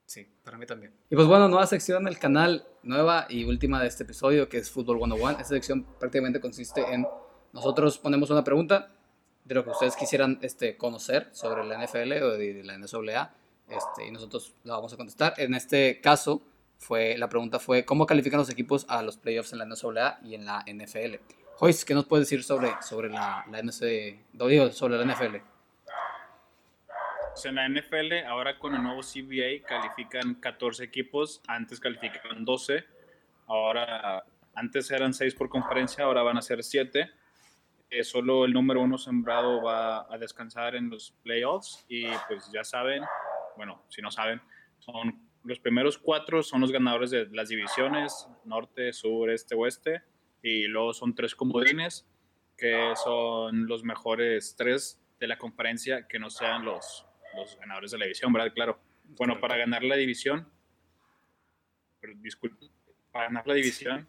Sí, 0.04 0.26
para 0.44 0.58
mí 0.58 0.66
también. 0.66 0.92
Y 1.10 1.14
pues 1.14 1.26
bueno, 1.26 1.48
nueva 1.48 1.66
sección 1.66 2.04
del 2.04 2.18
canal, 2.18 2.66
nueva 2.82 3.26
y 3.30 3.44
última 3.44 3.80
de 3.80 3.88
este 3.88 4.04
episodio, 4.04 4.48
que 4.48 4.58
es 4.58 4.70
Fútbol 4.70 4.98
101. 4.98 5.30
Esta 5.32 5.44
sección 5.44 5.84
prácticamente 5.98 6.40
consiste 6.40 6.82
en 6.92 7.06
nosotros 7.52 7.98
ponemos 7.98 8.28
una 8.30 8.44
pregunta 8.44 8.90
de 9.48 9.54
lo 9.54 9.64
que 9.64 9.70
ustedes 9.70 9.96
quisieran 9.96 10.38
este, 10.42 10.76
conocer 10.76 11.28
sobre 11.32 11.64
la 11.64 11.82
NFL 11.82 12.12
o 12.22 12.30
de, 12.36 12.54
de 12.54 12.64
la 12.64 12.76
NCAA, 12.76 13.34
este, 13.68 14.06
y 14.06 14.10
nosotros 14.10 14.54
la 14.64 14.74
vamos 14.74 14.92
a 14.92 14.96
contestar. 14.96 15.34
En 15.38 15.54
este 15.54 16.00
caso, 16.00 16.42
fue, 16.76 17.16
la 17.16 17.28
pregunta 17.28 17.58
fue, 17.58 17.84
¿cómo 17.84 18.06
califican 18.06 18.38
los 18.38 18.50
equipos 18.50 18.86
a 18.88 19.02
los 19.02 19.16
playoffs 19.16 19.52
en 19.52 19.58
la 19.58 19.64
NCAA 19.64 20.20
y 20.22 20.34
en 20.34 20.44
la 20.44 20.64
NFL? 20.66 21.16
Joyce, 21.56 21.84
¿qué 21.84 21.94
nos 21.94 22.06
puedes 22.06 22.28
decir 22.28 22.44
sobre, 22.44 22.70
sobre 22.82 23.08
la, 23.08 23.44
la 23.50 23.72
sobre 23.72 24.96
la 24.96 25.14
NFL? 25.14 25.36
En 27.44 27.54
la 27.54 27.68
NFL, 27.68 28.26
ahora 28.26 28.58
con 28.58 28.74
el 28.74 28.82
nuevo 28.82 29.00
CBA 29.00 29.66
califican 29.66 30.34
14 30.34 30.84
equipos, 30.84 31.40
antes 31.46 31.80
calificaban 31.80 32.44
12, 32.44 32.84
ahora 33.46 34.24
antes 34.54 34.90
eran 34.90 35.14
6 35.14 35.34
por 35.34 35.48
conferencia, 35.48 36.04
ahora 36.04 36.22
van 36.22 36.36
a 36.36 36.42
ser 36.42 36.62
7. 36.62 37.10
Eh, 37.90 38.04
solo 38.04 38.44
el 38.44 38.52
número 38.52 38.82
uno 38.82 38.98
sembrado 38.98 39.62
va 39.62 40.12
a 40.12 40.18
descansar 40.18 40.74
en 40.74 40.90
los 40.90 41.12
playoffs 41.22 41.86
y 41.88 42.04
pues 42.28 42.50
ya 42.52 42.62
saben, 42.62 43.02
bueno, 43.56 43.82
si 43.88 44.02
no 44.02 44.10
saben, 44.10 44.42
son 44.78 45.28
los 45.44 45.58
primeros 45.58 45.96
cuatro 45.96 46.42
son 46.42 46.60
los 46.60 46.70
ganadores 46.70 47.10
de 47.10 47.26
las 47.30 47.48
divisiones, 47.48 48.28
norte, 48.44 48.92
sur, 48.92 49.30
este, 49.30 49.54
oeste, 49.54 50.02
y 50.42 50.64
luego 50.64 50.92
son 50.92 51.14
tres 51.14 51.34
comodines, 51.34 52.06
que 52.56 52.92
son 53.02 53.66
los 53.66 53.82
mejores 53.84 54.54
tres 54.56 55.00
de 55.18 55.26
la 55.26 55.38
conferencia 55.38 56.06
que 56.06 56.18
no 56.18 56.28
sean 56.28 56.64
los, 56.64 57.06
los 57.34 57.58
ganadores 57.58 57.92
de 57.92 57.98
la 57.98 58.04
división, 58.04 58.32
¿verdad? 58.32 58.52
Claro. 58.52 58.80
Bueno, 59.16 59.40
para 59.40 59.56
ganar 59.56 59.82
la 59.82 59.96
división, 59.96 60.46
pero 62.00 62.12
disculpe, 62.16 62.66
para 63.10 63.26
ganar 63.28 63.46
la 63.46 63.54
división, 63.54 64.06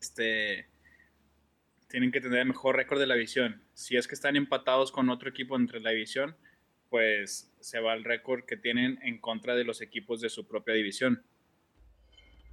este, 0.00 0.68
tienen 1.88 2.12
que 2.12 2.20
tener 2.20 2.40
el 2.40 2.48
mejor 2.48 2.76
récord 2.76 3.00
de 3.00 3.06
la 3.06 3.14
división. 3.14 3.62
Si 3.74 3.96
es 3.96 4.06
que 4.06 4.14
están 4.14 4.36
empatados 4.36 4.92
con 4.92 5.08
otro 5.08 5.28
equipo 5.30 5.56
entre 5.56 5.80
la 5.80 5.90
división, 5.90 6.36
pues 6.90 7.52
se 7.60 7.80
va 7.80 7.94
el 7.94 8.04
récord 8.04 8.44
que 8.44 8.56
tienen 8.56 8.98
en 9.02 9.20
contra 9.20 9.54
de 9.54 9.64
los 9.64 9.80
equipos 9.80 10.20
de 10.20 10.28
su 10.28 10.46
propia 10.46 10.74
división. 10.74 11.24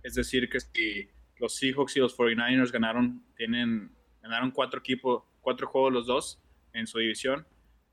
Es 0.03 0.15
decir, 0.15 0.49
que 0.49 0.59
si 0.59 1.09
los 1.37 1.55
Seahawks 1.55 1.97
y 1.97 1.99
los 1.99 2.17
49ers 2.17 2.71
ganaron, 2.71 3.23
tienen, 3.35 3.91
ganaron 4.21 4.51
cuatro 4.51 4.79
equipos, 4.79 5.23
cuatro 5.41 5.67
juegos 5.67 5.91
los 5.91 6.07
dos 6.07 6.41
en 6.73 6.87
su 6.87 6.99
división, 6.99 7.45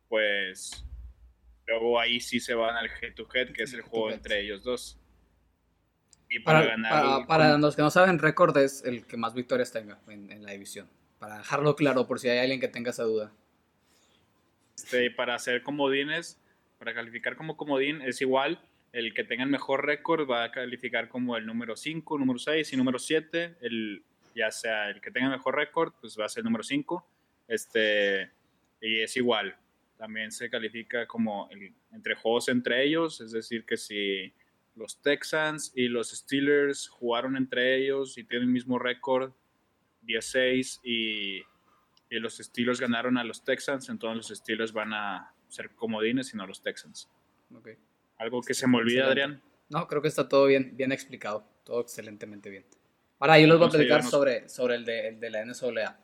pues 0.09 0.85
luego 1.67 1.99
ahí 1.99 2.21
sí 2.21 2.39
se 2.39 2.55
van 2.55 2.77
al 2.77 2.87
head 2.87 3.15
to 3.15 3.27
head, 3.33 3.53
que 3.53 3.65
es 3.65 3.73
el 3.73 3.83
juego 3.83 4.11
entre 4.11 4.41
ellos 4.41 4.63
dos. 4.63 4.99
Y 6.29 6.41
para, 6.41 6.61
Para, 6.61 6.71
ganar. 6.71 6.91
para, 6.91 7.27
para 7.27 7.59
los 7.59 7.77
que 7.77 7.83
no 7.83 7.91
saben, 7.91 8.19
récord 8.19 8.57
es 8.59 8.85
el 8.85 9.07
que 9.07 9.17
más 9.17 9.35
victorias 9.35 9.73
tenga 9.73 10.01
en, 10.09 10.31
en 10.31 10.45
la 10.45 10.53
división. 10.53 10.89
Para 11.23 11.39
dejarlo 11.39 11.77
claro, 11.77 12.09
por 12.09 12.19
si 12.19 12.29
hay 12.29 12.41
alguien 12.41 12.59
que 12.59 12.67
tenga 12.67 12.91
esa 12.91 13.05
duda. 13.05 13.33
Este, 14.77 15.09
para 15.13 15.37
hacer 15.37 15.63
comodines, 15.63 16.41
para 16.81 16.93
calificar 16.95 17.37
como 17.37 17.57
comodín 17.57 18.03
es 18.03 18.21
igual. 18.21 18.61
El 18.93 19.15
que 19.15 19.23
tenga 19.23 19.45
el 19.45 19.49
mejor 19.49 19.87
récord 19.87 20.29
va 20.29 20.43
a 20.43 20.51
calificar 20.51 21.09
como 21.09 21.37
el 21.37 21.47
número 21.47 21.77
5, 21.77 22.19
número 22.19 22.41
6 22.41 22.73
y 22.73 22.77
número 22.77 22.99
7. 22.99 23.55
El, 23.61 24.03
ya 24.35 24.51
sea 24.51 24.91
el 24.91 25.01
que 25.01 25.13
tenga 25.13 25.27
el 25.29 25.33
mejor 25.35 25.55
récord, 25.55 25.93
pues 26.01 26.19
va 26.19 26.25
a 26.25 26.29
ser 26.29 26.41
el 26.41 26.47
número 26.47 26.65
5. 26.65 27.07
Este, 27.47 28.29
y 28.81 29.01
es 29.01 29.17
igual. 29.17 29.55
También 29.97 30.33
se 30.33 30.51
califica 30.51 31.07
como 31.07 31.49
el- 31.53 31.73
entre 31.93 32.17
juegos 32.17 32.49
entre 32.49 32.83
ellos. 32.83 33.21
Es 33.21 33.31
decir, 33.31 33.65
que 33.65 33.77
si 33.77 34.35
los 34.75 35.01
Texans 35.01 35.73
y 35.77 35.87
los 35.87 36.11
Steelers 36.11 36.89
jugaron 36.89 37.37
entre 37.37 37.77
ellos 37.77 38.19
y 38.19 38.25
tienen 38.25 38.49
el 38.49 38.53
mismo 38.53 38.81
récord, 38.81 39.33
16 40.03 40.81
y, 40.85 41.39
y 42.11 42.19
los 42.19 42.37
Steelers 42.39 42.81
ganaron 42.81 43.19
a 43.19 43.25
los 43.25 43.45
Texans, 43.45 43.89
entonces 43.89 44.31
los 44.31 44.39
Steelers 44.39 44.73
van 44.73 44.93
a 44.93 45.35
ser 45.49 45.71
comodines 45.71 46.33
y 46.35 46.37
no 46.37 46.47
los 46.47 46.63
Texans. 46.63 47.09
Ok. 47.55 47.71
Algo 48.19 48.43
que 48.43 48.55
se 48.55 48.67
me 48.67 48.79
olvida. 48.79 49.07
Adrián. 49.07 49.43
No, 49.69 49.89
creo 49.89 50.03
que 50.03 50.09
está 50.09 50.29
todo 50.29 50.47
bien, 50.47 50.77
bien 50.77 50.93
explicado, 50.93 51.47
todo 51.65 51.81
excelentemente 51.81 52.51
bien. 52.51 52.65
Ahora 53.19 53.39
yo 53.39 53.47
les 53.47 53.57
voy 53.57 53.69
a 53.69 53.71
platicar 53.71 54.03
sobre, 54.03 54.49
sobre 54.49 54.75
el, 54.75 54.85
de, 54.85 55.09
el 55.09 55.21
de 55.21 55.31
la 55.31 55.45
NCAA. 55.45 55.99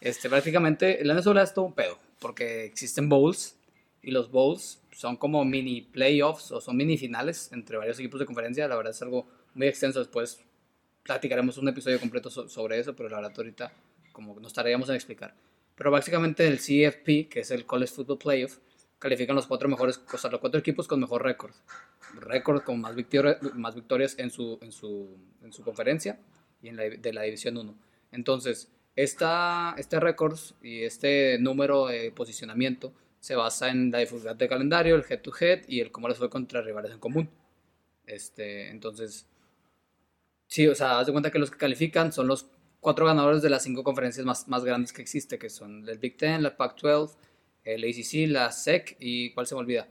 Este, 0.00 0.28
prácticamente, 0.28 1.04
la 1.04 1.14
NCAA 1.14 1.42
es 1.42 1.54
todo 1.54 1.66
un 1.66 1.74
pedo, 1.74 1.98
porque 2.18 2.64
existen 2.64 3.08
bowls, 3.08 3.56
y 4.02 4.10
los 4.10 4.30
bowls 4.30 4.82
son 4.90 5.16
como 5.16 5.44
mini 5.44 5.82
playoffs, 5.82 6.50
o 6.50 6.60
son 6.60 6.76
mini 6.76 6.98
finales 6.98 7.50
entre 7.52 7.76
varios 7.76 7.98
equipos 7.98 8.20
de 8.20 8.26
conferencia, 8.26 8.66
la 8.66 8.76
verdad 8.76 8.92
es 8.92 9.02
algo 9.02 9.28
muy 9.54 9.68
extenso, 9.68 9.98
después 9.98 10.42
platicaremos 11.02 11.58
un 11.58 11.68
episodio 11.68 11.98
completo 12.00 12.30
so- 12.30 12.48
sobre 12.48 12.78
eso, 12.78 12.94
pero 12.94 13.08
la 13.08 13.16
verdad 13.16 13.32
ahorita 13.36 13.72
como 14.12 14.34
nos 14.40 14.48
estaríamos 14.48 14.88
en 14.88 14.94
explicar. 14.94 15.34
Pero 15.74 15.90
básicamente 15.90 16.46
el 16.46 16.58
CFP, 16.58 17.28
que 17.28 17.40
es 17.40 17.50
el 17.50 17.64
College 17.64 17.92
Football 17.94 18.18
Playoff, 18.18 18.58
califican 18.98 19.34
los 19.34 19.46
cuatro 19.46 19.68
mejores, 19.68 20.00
o 20.12 20.18
sea, 20.18 20.30
los 20.30 20.38
cuatro 20.40 20.60
equipos 20.60 20.86
con 20.86 21.00
mejor 21.00 21.22
récord. 21.24 21.52
Récord 22.20 22.62
con 22.62 22.80
más, 22.80 22.94
victoria- 22.94 23.38
más 23.54 23.74
victorias 23.74 24.18
en 24.18 24.30
su, 24.30 24.58
en, 24.60 24.70
su, 24.70 25.16
en 25.42 25.52
su 25.52 25.62
conferencia 25.64 26.18
y 26.60 26.68
en 26.68 26.76
la, 26.76 26.84
de 26.84 27.12
la 27.12 27.22
División 27.22 27.56
1. 27.56 27.74
Entonces, 28.12 28.70
esta, 28.94 29.74
este 29.78 29.98
récord 29.98 30.38
y 30.62 30.82
este 30.82 31.38
número 31.40 31.86
de 31.86 32.12
posicionamiento 32.12 32.92
se 33.18 33.34
basa 33.34 33.70
en 33.70 33.90
la 33.90 33.98
dificultad 33.98 34.36
de 34.36 34.48
calendario, 34.48 34.94
el 34.96 35.04
head-to-head 35.08 35.62
y 35.68 35.80
el 35.80 35.90
cómo 35.90 36.08
les 36.08 36.18
fue 36.18 36.28
contra 36.28 36.60
rivales 36.60 36.92
en 36.92 36.98
común. 36.98 37.30
Este, 38.06 38.68
entonces, 38.68 39.26
sí, 40.52 40.66
o 40.68 40.74
sea, 40.74 40.98
haz 41.00 41.06
de 41.06 41.12
cuenta 41.12 41.30
que 41.30 41.38
los 41.38 41.50
que 41.50 41.58
califican 41.58 42.12
son 42.12 42.26
los 42.26 42.46
cuatro 42.80 43.06
ganadores 43.06 43.42
de 43.42 43.50
las 43.50 43.62
cinco 43.62 43.82
conferencias 43.84 44.26
más, 44.26 44.48
más 44.48 44.64
grandes 44.64 44.92
que 44.92 45.02
existe, 45.02 45.38
que 45.38 45.48
son 45.48 45.88
el 45.88 45.98
Big 45.98 46.16
Ten, 46.16 46.42
la 46.42 46.56
Pac-12, 46.56 47.16
el 47.64 47.84
ACC, 47.84 48.28
la 48.30 48.50
SEC 48.52 48.96
y 49.00 49.32
¿cuál 49.34 49.46
se 49.46 49.54
me 49.54 49.60
olvida? 49.60 49.88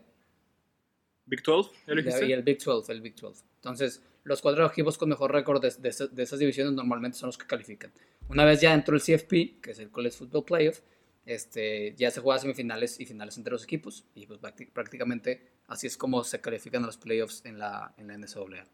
Big 1.26 1.42
12, 1.42 1.70
¿ya 1.86 1.94
lo 1.94 2.00
Y 2.28 2.32
el 2.32 2.42
Big 2.42 2.58
12, 2.62 2.92
el 2.92 3.00
Big 3.00 3.14
12. 3.16 3.44
Entonces, 3.56 4.02
los 4.24 4.40
cuatro 4.42 4.66
equipos 4.66 4.98
con 4.98 5.08
mejor 5.08 5.32
récord 5.32 5.60
de, 5.62 5.70
de 5.78 5.88
esas- 5.88 6.14
de 6.14 6.22
esas 6.22 6.38
divisiones 6.38 6.72
normalmente 6.74 7.16
son 7.18 7.28
los 7.28 7.38
que 7.38 7.46
califican. 7.46 7.92
Una 8.28 8.44
vez 8.44 8.60
ya 8.60 8.72
entró 8.74 8.94
el 8.94 9.00
CFP, 9.02 9.60
que 9.62 9.70
es 9.72 9.78
el 9.78 9.90
College 9.90 10.16
Football 10.16 10.44
Playoff, 10.44 10.80
este, 11.24 11.94
ya 11.96 12.10
se 12.10 12.20
juega 12.20 12.40
semifinales 12.40 12.98
y 13.00 13.06
finales 13.06 13.36
entre 13.38 13.52
los 13.52 13.62
equipos 13.64 14.04
y 14.14 14.26
pues 14.26 14.40
prácti- 14.40 14.68
prácticamente 14.70 15.48
así 15.68 15.86
es 15.86 15.96
como 15.96 16.24
se 16.24 16.40
califican 16.40 16.82
los 16.82 16.96
playoffs 16.98 17.44
en 17.44 17.58
la, 17.58 17.94
en 17.96 18.08
la 18.08 18.14
NCAA. 18.18 18.66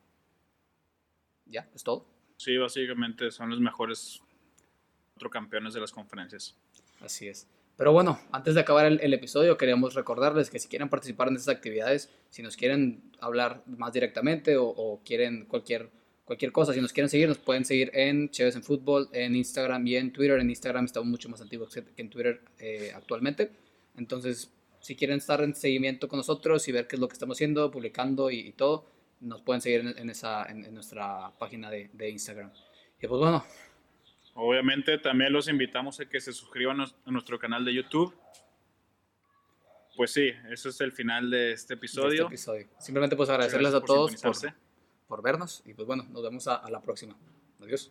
¿Ya? 1.49 1.69
¿Es 1.75 1.83
todo? 1.83 2.07
Sí, 2.37 2.57
básicamente 2.57 3.31
son 3.31 3.51
los 3.51 3.61
mejores 3.61 4.23
cuatro 5.15 5.31
campeones 5.31 5.75
de 5.75 5.81
las 5.81 5.91
conferencias. 5.91 6.57
Así 7.01 7.27
es. 7.29 7.49
Pero 7.77 7.93
bueno, 7.93 8.21
antes 8.33 8.55
de 8.55 8.61
acabar 8.61 8.87
el, 8.87 9.01
el 9.01 9.15
episodio, 9.15 9.57
queríamos 9.57 9.95
recordarles 9.95 10.51
que 10.51 10.59
si 10.59 10.69
quieren 10.69 10.89
participar 10.89 11.29
en 11.29 11.37
estas 11.37 11.55
actividades, 11.55 12.11
si 12.29 12.43
nos 12.43 12.57
quieren 12.57 13.03
hablar 13.21 13.63
más 13.67 13.93
directamente 13.93 14.57
o, 14.57 14.67
o 14.67 15.01
quieren 15.05 15.45
cualquier, 15.45 15.91
cualquier 16.25 16.51
cosa, 16.51 16.73
si 16.73 16.81
nos 16.81 16.93
quieren 16.93 17.09
seguir, 17.09 17.29
nos 17.29 17.39
pueden 17.39 17.65
seguir 17.65 17.91
en 17.95 18.31
Chéves 18.31 18.57
en 18.57 18.65
Fútbol, 18.65 19.09
en 19.13 19.37
Instagram 19.37 19.87
y 19.87 19.97
en 19.97 20.13
Twitter. 20.13 20.41
En 20.41 20.51
Instagram 20.51 20.87
estamos 20.87 21.09
mucho 21.09 21.29
más 21.29 21.41
que 21.41 21.85
que 21.85 22.03
en 22.03 22.11
Twitter 22.11 22.41
eh, 22.59 22.93
actualmente. 22.95 23.53
Entonces, 23.97 24.51
si 24.81 24.97
quieren 24.97 25.19
estar 25.19 25.41
en 25.43 25.55
seguimiento 25.55 26.09
con 26.09 26.19
nosotros 26.19 26.67
y 26.67 26.73
ver 26.73 26.89
qué 26.89 26.97
es 26.97 27.01
lo 27.01 27.09
que 27.09 27.15
estamos 27.15 27.37
haciendo, 27.37 27.71
publicando 27.71 28.31
y, 28.31 28.41
y 28.41 28.53
todo, 28.53 28.87
nos 29.21 29.43
pueden 29.43 29.61
seguir 29.61 29.81
en, 29.81 29.99
en 29.99 30.11
esa, 30.11 30.45
en, 30.45 30.65
en 30.65 30.75
nuestra 30.75 31.33
página 31.39 31.71
de, 31.71 31.91
de 31.93 32.11
Instagram. 32.11 32.51
Y 33.01 33.07
pues 33.07 33.21
bueno, 33.21 33.45
Obviamente 34.41 34.99
también 34.99 35.33
los 35.33 35.49
invitamos 35.49 35.99
a 35.99 36.05
que 36.07 36.21
se 36.21 36.33
suscriban 36.33 36.81
a 36.81 37.11
nuestro 37.11 37.41
canal 37.41 37.65
de 37.65 37.75
YouTube. 37.75 38.15
Pues 39.97 40.13
sí, 40.13 40.31
eso 40.49 40.69
es 40.69 40.81
el 40.81 40.93
final 40.93 41.29
de 41.29 41.51
este 41.53 41.75
de 41.75 41.85
este 41.85 42.23
episodio. 42.23 42.69
Simplemente 42.79 43.17
pues 43.17 43.29
agradecerles 43.31 43.75
a 43.75 43.81
todos 43.81 44.15
por, 44.23 44.37
por 45.09 45.23
vernos 45.23 45.61
y 45.67 45.75
pues 45.75 45.89
bueno, 45.89 46.07
nos 46.11 46.23
vemos 46.23 46.47
a, 46.47 46.55
a 46.55 46.71
la 46.71 46.81
próxima. 46.81 47.17
Adiós. 47.61 47.91